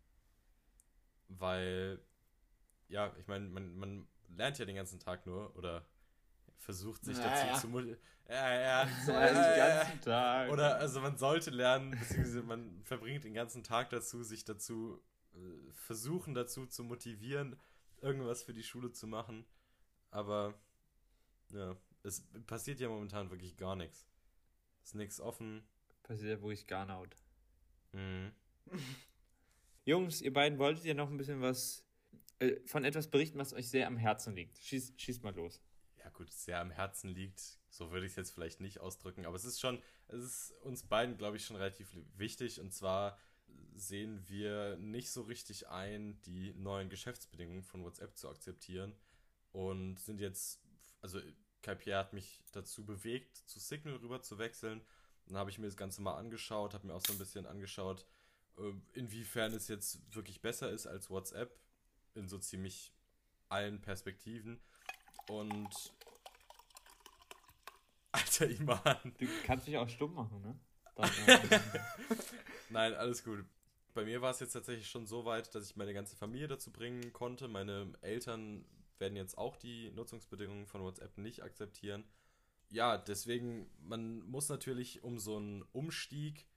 Weil, 1.28 2.00
ja, 2.88 3.14
ich 3.20 3.28
meine, 3.28 3.48
man, 3.50 3.76
man 3.78 4.08
lernt 4.30 4.58
ja 4.60 4.66
den 4.66 4.76
ganzen 4.76 5.00
Tag 5.00 5.26
nur 5.26 5.56
oder 5.56 5.86
versucht 6.58 7.04
sich 7.06 7.18
Ja, 7.18 7.24
dazu 7.30 7.48
ja. 7.48 7.56
zu 7.56 7.68
motivieren. 7.68 8.00
Ja, 8.28 8.60
ja, 8.60 8.88
So 9.06 9.12
ja, 9.12 9.28
den 9.28 9.36
ja, 9.36 9.58
ja. 9.58 9.84
ganzen 9.84 10.02
Tag. 10.02 10.52
Oder 10.52 10.78
also 10.78 11.00
man 11.02 11.18
sollte 11.18 11.52
lernen, 11.52 11.92
beziehungsweise 11.92 12.44
man 12.44 12.82
verbringt 12.84 13.24
den 13.24 13.34
ganzen 13.34 13.64
Tag 13.64 13.90
dazu, 13.92 14.24
sich 14.24 14.44
dazu 14.46 15.02
äh, 15.34 15.72
versuchen 15.74 16.34
dazu 16.34 16.66
zu 16.66 16.84
motivieren, 16.84 17.60
irgendwas 18.02 18.44
für 18.44 18.54
die 18.54 18.64
Schule 18.64 18.92
zu 18.92 19.08
machen. 19.08 19.46
Aber 20.12 20.56
ja, 21.50 21.76
es 22.04 22.24
passiert 22.48 22.80
ja 22.80 22.90
momentan 22.90 23.30
wirklich 23.30 23.58
gar 23.58 23.76
nichts. 23.76 24.08
Ist 24.84 24.96
nichts 24.96 25.20
offen. 25.20 25.68
Passiert 26.04 26.30
ja 26.30 26.42
wirklich 26.42 26.68
gar 26.68 26.86
nicht. 26.86 27.16
Mhm. 27.92 28.32
Jungs, 29.86 30.22
ihr 30.22 30.34
beiden 30.34 30.58
wolltet 30.58 30.86
ja 30.86 30.94
noch 30.96 31.10
ein 31.10 31.18
bisschen 31.18 31.42
was 31.42 31.85
äh, 32.40 32.56
von 32.66 32.84
etwas 32.84 33.10
berichten, 33.10 33.40
was 33.40 33.54
euch 33.54 33.70
sehr 33.70 33.88
am 33.88 33.98
Herzen 33.98 34.36
liegt. 34.36 34.58
Schießt, 34.58 35.00
schießt 35.00 35.24
mal 35.24 35.36
los. 35.36 35.62
Ja 35.98 36.10
gut, 36.10 36.32
sehr 36.32 36.60
am 36.60 36.72
Herzen 36.72 37.10
liegt. 37.10 37.42
So 37.70 37.92
würde 37.92 38.06
ich 38.06 38.12
es 38.12 38.16
jetzt 38.16 38.32
vielleicht 38.32 38.62
nicht 38.62 38.80
ausdrücken, 38.80 39.26
aber 39.26 39.36
es 39.36 39.46
ist 39.46 39.60
schon, 39.60 39.82
es 40.08 40.24
ist 40.24 40.52
uns 40.62 40.84
beiden, 40.84 41.18
glaube 41.18 41.38
ich, 41.38 41.46
schon 41.46 41.58
relativ 41.58 41.90
wichtig. 42.16 42.60
Und 42.60 42.74
zwar 42.74 43.18
sehen 43.74 44.24
wir 44.28 44.78
nicht 44.78 45.12
so 45.12 45.24
richtig 45.24 45.68
ein, 45.68 46.22
die 46.22 46.54
neuen 46.54 46.90
Geschäftsbedingungen 46.90 47.64
von 47.64 47.84
WhatsApp 47.84 48.18
zu 48.18 48.30
akzeptieren 48.30 48.96
und 49.52 50.00
sind 50.00 50.20
jetzt, 50.20 50.62
also 51.02 51.20
KPR 51.62 52.00
hat 52.00 52.14
mich 52.14 52.44
dazu 52.52 52.86
bewegt, 52.86 53.38
zu 53.38 53.60
Signal 53.60 53.96
rüber 53.96 54.22
zu 54.22 54.38
wechseln. 54.38 54.82
Dann 55.26 55.38
habe 55.38 55.50
ich 55.50 55.58
mir 55.58 55.66
das 55.66 55.78
Ganze 55.78 56.02
mal 56.02 56.16
angeschaut, 56.16 56.74
habe 56.74 56.88
mir 56.88 56.94
auch 56.94 57.06
so 57.06 57.14
ein 57.14 57.20
bisschen 57.20 57.46
angeschaut, 57.46 58.06
äh, 58.58 58.74
inwiefern 58.94 59.54
es 59.54 59.68
jetzt 59.68 60.14
wirklich 60.14 60.42
besser 60.42 60.70
ist 60.72 60.86
als 60.86 61.10
WhatsApp 61.10 61.58
in 62.16 62.28
so 62.28 62.38
ziemlich 62.38 62.94
allen 63.50 63.82
Perspektiven. 63.82 64.62
Und 65.30 65.70
Alter, 68.12 68.50
Iman. 68.50 69.14
Du 69.18 69.28
kannst 69.44 69.68
dich 69.68 69.78
auch 69.78 69.90
stumm 69.90 70.14
machen, 70.14 70.42
ne? 70.42 70.60
Nein, 72.70 72.94
alles 72.94 73.24
gut. 73.24 73.44
Bei 73.94 74.06
mir 74.06 74.22
war 74.22 74.32
es 74.32 74.40
jetzt 74.40 74.54
tatsächlich 74.54 74.90
schon 74.90 75.06
so 75.06 75.26
weit, 75.26 75.54
dass 75.54 75.70
ich 75.70 75.76
meine 75.76 75.94
ganze 75.94 76.16
Familie 76.16 76.48
dazu 76.48 76.72
bringen 76.72 77.14
konnte. 77.14 77.48
Meine 77.48 77.94
Eltern 78.02 78.66
werden 78.98 79.16
jetzt 79.16 79.38
auch 79.38 79.58
die 79.58 79.92
Nutzungsbedingungen 79.92 80.68
von 80.68 80.82
WhatsApp 80.82 81.18
nicht 81.18 81.44
akzeptieren. 81.44 82.06
Ja, 82.70 82.98
deswegen, 82.98 83.70
man 83.80 84.22
muss 84.22 84.50
natürlich 84.50 85.04
um 85.04 85.20
so 85.20 85.38
einen 85.38 85.64
Umstieg, 85.72 86.48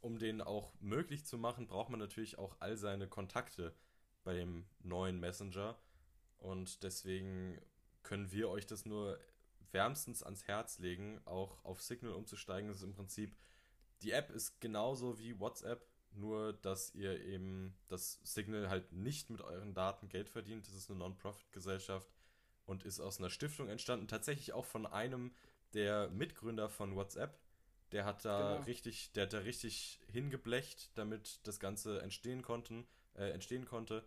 um 0.00 0.18
den 0.18 0.40
auch 0.40 0.72
möglich 0.80 1.24
zu 1.24 1.38
machen, 1.38 1.66
braucht 1.66 1.90
man 1.90 2.00
natürlich 2.00 2.38
auch 2.38 2.56
all 2.60 2.76
seine 2.76 3.08
Kontakte 3.08 3.74
bei 4.24 4.34
dem 4.34 4.66
neuen 4.82 5.20
Messenger. 5.20 5.78
Und 6.38 6.82
deswegen 6.82 7.60
können 8.02 8.30
wir 8.32 8.50
euch 8.50 8.66
das 8.66 8.84
nur 8.84 9.18
wärmstens 9.72 10.22
ans 10.22 10.46
Herz 10.46 10.78
legen, 10.78 11.20
auch 11.24 11.64
auf 11.64 11.82
Signal 11.82 12.12
umzusteigen. 12.14 12.68
Das 12.68 12.78
ist 12.78 12.82
im 12.84 12.94
Prinzip, 12.94 13.36
die 14.02 14.12
App 14.12 14.30
ist 14.30 14.60
genauso 14.60 15.18
wie 15.18 15.38
WhatsApp, 15.40 15.86
nur 16.12 16.52
dass 16.52 16.94
ihr 16.94 17.20
eben 17.24 17.76
das 17.88 18.20
Signal 18.22 18.68
halt 18.68 18.92
nicht 18.92 19.30
mit 19.30 19.40
euren 19.40 19.74
Daten 19.74 20.08
Geld 20.08 20.28
verdient. 20.28 20.66
Das 20.66 20.74
ist 20.74 20.90
eine 20.90 20.98
Non-Profit-Gesellschaft 21.00 22.08
und 22.66 22.84
ist 22.84 23.00
aus 23.00 23.18
einer 23.18 23.30
Stiftung 23.30 23.68
entstanden. 23.68 24.06
Tatsächlich 24.08 24.52
auch 24.52 24.64
von 24.64 24.86
einem 24.86 25.34
der 25.72 26.08
Mitgründer 26.10 26.68
von 26.68 26.94
WhatsApp. 26.94 27.36
Der 27.92 28.04
hat 28.04 28.24
da 28.24 28.54
Genau. 28.54 28.62
richtig, 28.64 29.12
der 29.12 29.24
hat 29.24 29.32
da 29.32 29.38
richtig 29.38 30.00
hingeblecht, 30.08 30.90
damit 30.96 31.40
das 31.46 31.58
Ganze 31.60 32.00
entstehen 32.00 32.42
konnten, 32.42 32.86
äh, 33.14 33.30
entstehen 33.30 33.64
konnte. 33.64 34.04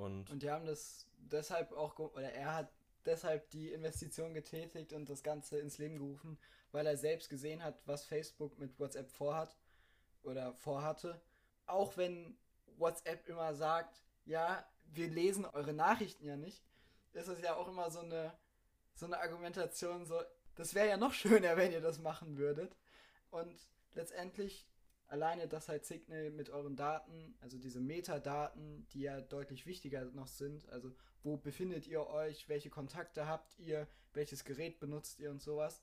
Und, 0.00 0.30
Und 0.30 0.42
die 0.42 0.50
haben 0.50 0.66
das 0.66 1.06
deshalb 1.18 1.72
auch, 1.72 1.98
oder 1.98 2.32
er 2.32 2.54
hat 2.54 2.72
deshalb 3.04 3.50
die 3.50 3.70
Investition 3.70 4.34
getätigt 4.34 4.92
und 4.92 5.08
das 5.08 5.22
Ganze 5.22 5.58
ins 5.58 5.78
Leben 5.78 5.98
gerufen, 5.98 6.38
weil 6.72 6.86
er 6.86 6.96
selbst 6.96 7.28
gesehen 7.28 7.62
hat, 7.62 7.80
was 7.86 8.04
Facebook 8.04 8.58
mit 8.58 8.78
WhatsApp 8.78 9.10
vorhat 9.10 9.56
oder 10.22 10.54
vorhatte. 10.54 11.20
Auch 11.66 11.96
wenn 11.96 12.36
WhatsApp 12.78 13.28
immer 13.28 13.54
sagt, 13.54 14.02
ja, 14.24 14.66
wir 14.86 15.08
lesen 15.08 15.44
eure 15.44 15.72
Nachrichten 15.72 16.26
ja 16.26 16.36
nicht, 16.36 16.64
ist 17.12 17.28
es 17.28 17.40
ja 17.42 17.56
auch 17.56 17.68
immer 17.68 17.90
so 17.90 18.00
eine, 18.00 18.32
so 18.94 19.06
eine 19.06 19.20
Argumentation, 19.20 20.06
so, 20.06 20.20
das 20.54 20.74
wäre 20.74 20.88
ja 20.88 20.96
noch 20.96 21.12
schöner, 21.14 21.56
wenn 21.56 21.72
ihr 21.72 21.80
das 21.80 21.98
machen 21.98 22.38
würdet. 22.38 22.76
Und 23.30 23.68
letztendlich 23.94 24.66
alleine, 25.10 25.48
dass 25.48 25.68
halt 25.68 25.84
Signal 25.84 26.30
mit 26.30 26.50
euren 26.50 26.76
Daten, 26.76 27.34
also 27.40 27.58
diese 27.58 27.80
Metadaten, 27.80 28.86
die 28.92 29.02
ja 29.02 29.20
deutlich 29.20 29.66
wichtiger 29.66 30.04
noch 30.12 30.28
sind, 30.28 30.68
also 30.70 30.94
wo 31.22 31.36
befindet 31.36 31.86
ihr 31.86 32.06
euch, 32.06 32.48
welche 32.48 32.70
Kontakte 32.70 33.26
habt 33.26 33.58
ihr, 33.58 33.88
welches 34.14 34.44
Gerät 34.44 34.78
benutzt 34.78 35.18
ihr 35.18 35.30
und 35.30 35.42
sowas, 35.42 35.82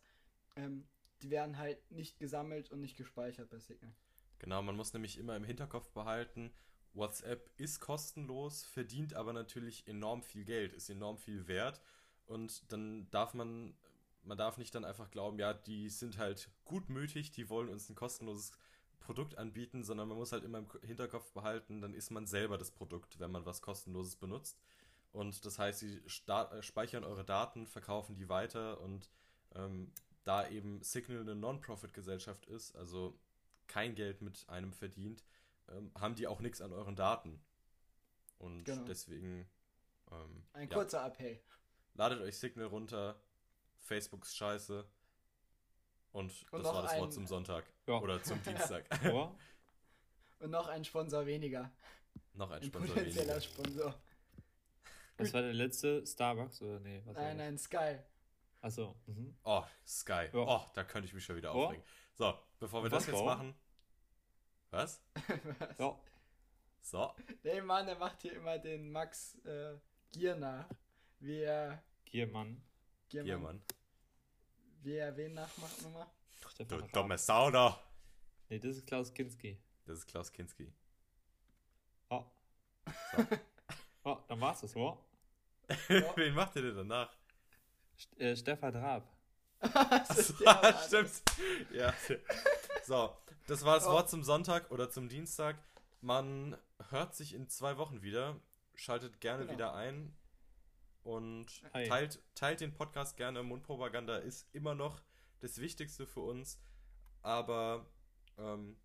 ähm, 0.55 0.87
die 1.21 1.29
werden 1.29 1.57
halt 1.57 1.91
nicht 1.91 2.19
gesammelt 2.19 2.71
und 2.71 2.79
nicht 2.79 2.95
gespeichert 2.95 3.49
bei 3.49 3.59
Signal. 3.59 3.93
Genau, 4.39 4.61
man 4.61 4.75
muss 4.75 4.93
nämlich 4.93 5.17
immer 5.17 5.35
im 5.35 5.43
Hinterkopf 5.43 5.91
behalten, 5.91 6.53
WhatsApp 6.93 7.51
ist 7.57 7.81
kostenlos, 7.81 8.63
verdient 8.63 9.13
aber 9.13 9.33
natürlich 9.33 9.87
enorm 9.87 10.23
viel 10.23 10.45
Geld, 10.45 10.73
ist 10.73 10.89
enorm 10.89 11.17
viel 11.17 11.47
wert 11.47 11.81
und 12.25 12.71
dann 12.71 13.09
darf 13.11 13.33
man, 13.33 13.75
man 14.23 14.37
darf 14.37 14.57
nicht 14.57 14.73
dann 14.73 14.85
einfach 14.85 15.11
glauben, 15.11 15.37
ja, 15.37 15.53
die 15.53 15.89
sind 15.89 16.17
halt 16.17 16.49
gutmütig, 16.63 17.31
die 17.31 17.49
wollen 17.49 17.67
uns 17.67 17.89
ein 17.89 17.95
kostenloses 17.95 18.53
Produkt 18.99 19.38
anbieten, 19.38 19.83
sondern 19.83 20.07
man 20.10 20.17
muss 20.17 20.31
halt 20.31 20.43
immer 20.43 20.60
im 20.60 20.67
Hinterkopf 20.83 21.31
behalten, 21.31 21.81
dann 21.81 21.93
ist 21.93 22.12
man 22.12 22.27
selber 22.27 22.57
das 22.57 22.71
Produkt, 22.71 23.19
wenn 23.19 23.31
man 23.31 23.45
was 23.45 23.62
kostenloses 23.62 24.15
benutzt. 24.15 24.60
Und 25.12 25.45
das 25.45 25.57
heißt, 25.57 25.79
sie 25.79 26.01
äh, 26.27 26.62
speichern 26.62 27.03
eure 27.03 27.23
Daten, 27.23 27.65
verkaufen 27.67 28.15
die 28.15 28.29
weiter 28.29 28.81
und 28.81 29.10
ähm, 29.55 29.91
da 30.23 30.47
eben 30.49 30.81
Signal 30.83 31.21
eine 31.21 31.36
Non-Profit-Gesellschaft 31.36 32.45
ist, 32.47 32.75
also 32.75 33.17
kein 33.67 33.95
Geld 33.95 34.21
mit 34.21 34.47
einem 34.49 34.73
verdient, 34.73 35.23
ähm, 35.69 35.91
haben 35.97 36.15
die 36.15 36.27
auch 36.27 36.41
nichts 36.41 36.62
an 36.62 36.73
euren 36.73 36.95
Daten. 36.95 37.41
Und 38.38 38.65
Genau. 38.65 38.83
deswegen 38.83 39.49
ähm, 40.12 40.43
Ein 40.53 40.69
ja, 40.69 40.75
kurzer 40.75 41.05
Appell. 41.05 41.39
ladet 41.93 42.21
euch 42.21 42.38
Signal 42.38 42.67
runter, 42.67 43.19
Facebooks 43.79 44.36
Scheiße. 44.36 44.86
Und, 46.11 46.31
Und 46.51 46.59
das 46.59 46.63
noch 46.63 46.73
war 46.75 46.81
das 46.83 46.95
Wort 46.97 47.09
ein- 47.09 47.11
zum 47.11 47.27
Sonntag. 47.27 47.65
Ja. 47.85 47.99
Oder 47.99 48.21
zum 48.23 48.41
Dienstag. 48.43 48.85
Oder? 49.03 49.35
Und 50.39 50.51
noch 50.51 50.67
ein 50.67 50.83
Sponsor 50.85 51.25
weniger. 51.25 51.71
Noch 52.33 52.49
ein 52.51 52.61
Ein 52.61 52.63
Sponsor 52.63 52.95
potenzieller 52.95 53.25
weniger. 53.35 53.41
Sponsor. 53.41 53.95
Das 55.17 55.33
war 55.33 55.41
der 55.41 55.53
letzte 55.53 56.05
Starbucks 56.05 56.61
oder 56.61 56.79
nee? 56.79 57.01
Was 57.05 57.15
Nein, 57.17 57.37
nein, 57.37 57.57
Sky. 57.57 57.97
Achso. 58.61 58.95
Mhm. 59.07 59.35
Oh, 59.43 59.63
Sky. 59.87 60.29
Ja. 60.31 60.33
Oh, 60.33 60.61
da 60.75 60.83
könnte 60.83 61.07
ich 61.07 61.13
mich 61.13 61.25
schon 61.25 61.35
wieder 61.37 61.55
Oh. 61.55 61.65
aufregen. 61.65 61.83
So, 62.13 62.37
bevor 62.59 62.81
wir 62.81 62.85
Und 62.85 62.91
das 62.93 63.03
was, 63.03 63.07
jetzt 63.07 63.15
warum? 63.15 63.25
machen. 63.25 63.55
Was? 64.69 65.01
Was? 65.15 65.23
Ja. 65.79 65.99
So, 66.81 67.13
Der 67.43 67.63
Mann, 67.63 67.85
der 67.87 67.97
macht 67.97 68.21
hier 68.21 68.33
immer 68.33 68.57
den 68.59 68.91
Max, 68.91 69.35
äh, 69.43 69.75
Gier 70.11 70.35
nach. 70.35 70.69
Wer. 71.19 71.83
Giermann. 72.05 72.61
Giermann. 73.09 73.25
Giermann. 73.27 73.61
Wer 74.83 75.15
wen 75.17 75.33
nachmacht 75.33 75.81
nochmal? 75.81 76.07
Du 76.57 76.81
dumme 76.93 77.17
Sau 77.17 77.51
da. 77.51 77.79
Nee, 78.49 78.59
das 78.59 78.77
ist 78.77 78.87
Klaus 78.87 79.13
Kinski. 79.13 79.57
Das 79.85 79.99
ist 79.99 80.07
Klaus 80.07 80.31
Kinski. 80.31 80.71
Oh. 82.09 82.23
So. 83.15 83.27
Oh, 84.03 84.17
dann 84.29 84.39
war's 84.39 84.61
das, 84.61 84.75
oh. 84.75 84.97
Wen 86.15 86.33
macht 86.33 86.55
ihr 86.55 86.61
denn 86.61 86.75
danach? 86.77 87.13
St 87.99 88.19
äh, 88.21 88.35
Stefan 88.37 88.75
Raab. 88.75 89.03
Achso, 89.59 90.33
Mann. 90.45 90.75
stimmt. 90.87 91.11
Ja. 91.71 91.93
So, 92.85 93.17
das 93.47 93.65
war 93.65 93.75
das 93.75 93.87
Oh. 93.87 93.91
Wort 93.91 94.09
zum 94.09 94.23
Sonntag 94.23 94.71
oder 94.71 94.89
zum 94.89 95.09
Dienstag. 95.09 95.57
Man 95.99 96.55
hört 96.89 97.15
sich 97.15 97.33
in 97.33 97.49
zwei 97.49 97.77
Wochen 97.77 98.01
wieder. 98.01 98.39
Schaltet 98.75 99.19
gerne 99.19 99.41
Genau. 99.43 99.53
wieder 99.53 99.73
ein 99.73 100.15
und 101.07 101.47
Hi. 101.73 101.87
teilt, 101.87 102.19
teilt 102.35 102.59
den 102.59 102.73
Podcast 102.73 103.15
gerne. 103.15 103.41
Mundpropaganda 103.41 104.17
ist 104.17 104.45
immer 104.51 104.75
noch 104.75 105.01
das 105.39 105.59
Wichtigste 105.59 106.05
für 106.05 106.19
uns. 106.19 106.59
Aber 107.21 107.85
ähm, 108.37 108.75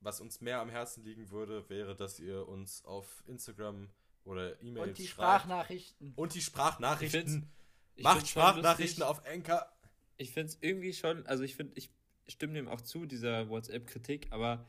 was 0.00 0.20
uns 0.22 0.40
mehr 0.40 0.60
am 0.60 0.70
Herzen 0.70 1.04
liegen 1.04 1.30
würde, 1.30 1.68
wäre, 1.68 1.94
dass 1.94 2.18
ihr 2.18 2.48
uns 2.48 2.84
auf 2.86 3.22
Instagram 3.26 3.90
oder 4.24 4.60
E-Mails 4.62 4.88
Und 4.88 4.98
die 4.98 5.06
schreibt. 5.06 5.42
Sprachnachrichten. 5.42 6.12
Und 6.16 6.34
die 6.34 6.38
Ich 6.38 6.44
Sprachnachrichten. 6.46 7.50
Ich 7.96 8.04
Macht 8.04 8.26
Sprachnachrichten 8.26 9.02
auf 9.02 9.26
Anchor. 9.26 9.70
Ich 10.16 10.32
finde 10.32 10.52
es 10.52 10.58
irgendwie 10.62 10.94
schon, 10.94 11.26
also 11.26 11.44
ich 11.44 11.54
finde, 11.54 11.74
ich 11.76 11.90
stimme 12.26 12.54
dem 12.54 12.68
auch 12.68 12.80
zu, 12.80 13.04
dieser 13.04 13.50
WhatsApp-Kritik, 13.50 14.28
aber 14.30 14.64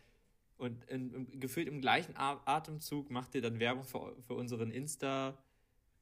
und 0.58 0.84
in, 0.86 1.14
im, 1.14 1.40
gefühlt 1.40 1.68
im 1.68 1.80
gleichen 1.80 2.16
Atemzug 2.18 3.10
macht 3.10 3.36
ihr 3.36 3.42
dann 3.42 3.60
Werbung 3.60 3.86
für, 3.86 4.16
für 4.22 4.34
unseren 4.34 4.72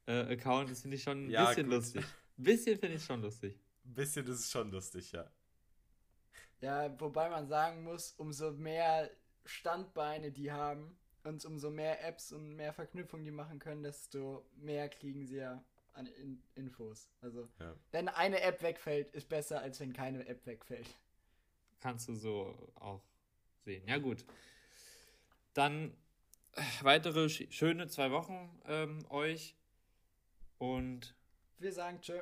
Insta-Account. 0.05 0.69
das 0.71 0.81
finde 0.81 0.97
ich 0.97 1.03
schon 1.03 1.27
ein 1.27 1.29
Ja, 1.29 1.47
bisschen 1.47 1.65
gut. 1.65 1.73
lustig. 1.75 2.05
Ein 2.37 2.43
bisschen 2.43 2.79
finde 2.79 2.95
ich 2.97 3.03
schon 3.05 3.21
lustig. 3.21 3.59
Ein 3.85 3.93
bisschen 3.93 4.25
ist 4.27 4.39
es 4.39 4.51
schon 4.51 4.71
lustig, 4.71 5.11
ja. 5.11 5.29
Ja, 6.61 6.99
wobei 6.99 7.29
man 7.29 7.47
sagen 7.47 7.83
muss, 7.83 8.11
umso 8.13 8.51
mehr 8.51 9.09
Standbeine 9.45 10.31
die 10.31 10.51
haben 10.51 10.97
und 11.23 11.43
umso 11.45 11.69
mehr 11.71 12.03
Apps 12.05 12.31
und 12.31 12.55
mehr 12.55 12.73
Verknüpfungen 12.73 13.25
die 13.25 13.31
machen 13.31 13.59
können, 13.59 13.83
desto 13.83 14.45
mehr 14.55 14.87
kriegen 14.89 15.25
sie 15.25 15.37
ja 15.37 15.63
an 15.93 16.05
In 16.05 16.41
Infos. 16.55 17.09
Also, 17.21 17.49
Ja. 17.59 17.75
wenn 17.91 18.07
eine 18.07 18.41
App 18.41 18.61
wegfällt, 18.61 19.09
ist 19.11 19.27
besser, 19.27 19.61
als 19.61 19.79
wenn 19.79 19.91
keine 19.93 20.25
App 20.27 20.45
wegfällt. 20.45 20.87
Kannst 21.79 22.07
du 22.07 22.13
so 22.15 22.71
auch 22.75 23.01
sehen. 23.65 23.85
Ja, 23.87 23.97
gut. 23.97 24.23
Dann 25.53 25.93
äh, 26.53 26.61
weitere 26.81 27.27
sch 27.27 27.47
schöne 27.49 27.87
zwei 27.87 28.11
Wochen 28.11 28.61
ähm, 28.65 29.05
euch 29.09 29.55
und 30.61 31.15
Wir 31.57 31.73
sagen 31.73 31.99
tschö. 32.01 32.21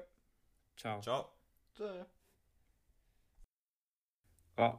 ciao. 0.77 1.01
Ciao. 1.01 1.29
Tschö. 1.75 2.05
Oh. 4.61 4.77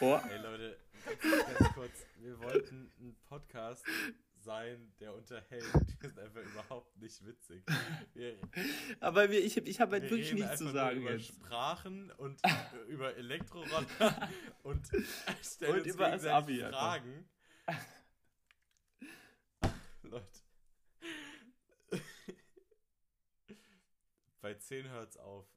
oh. 0.00 0.20
Ey 0.30 0.38
Leute, 0.38 0.78
ganz, 1.04 1.58
ganz 1.58 1.74
kurz. 1.74 2.06
Wir 2.18 2.38
wollten 2.38 2.92
ein 3.00 3.16
Podcast 3.24 3.84
sein, 4.36 4.92
der 5.00 5.12
unterhält. 5.12 5.64
Wir 5.74 6.08
sind 6.08 6.20
einfach 6.20 6.40
überhaupt 6.42 6.96
nicht 6.96 7.26
witzig. 7.26 7.64
Wir, 8.14 8.38
Aber 9.00 9.28
wir, 9.28 9.44
ich, 9.44 9.56
ich 9.56 9.80
habe 9.80 9.94
halt 9.96 10.04
wir 10.04 10.10
wirklich 10.10 10.34
nichts 10.34 10.58
zu 10.58 10.68
sagen 10.68 11.00
über 11.00 11.14
jetzt. 11.14 11.26
Sprachen 11.26 12.12
und 12.12 12.40
über 12.86 13.16
Elektroroller 13.16 14.30
und 14.62 14.86
stellen 15.42 15.72
Und 15.72 15.80
uns 15.80 15.94
über. 15.94 16.18
Fragen. 16.70 17.28
Leute. 20.02 20.45
Bei 24.46 24.54
10 24.54 24.88
hört's 24.90 25.16
auf. 25.16 25.44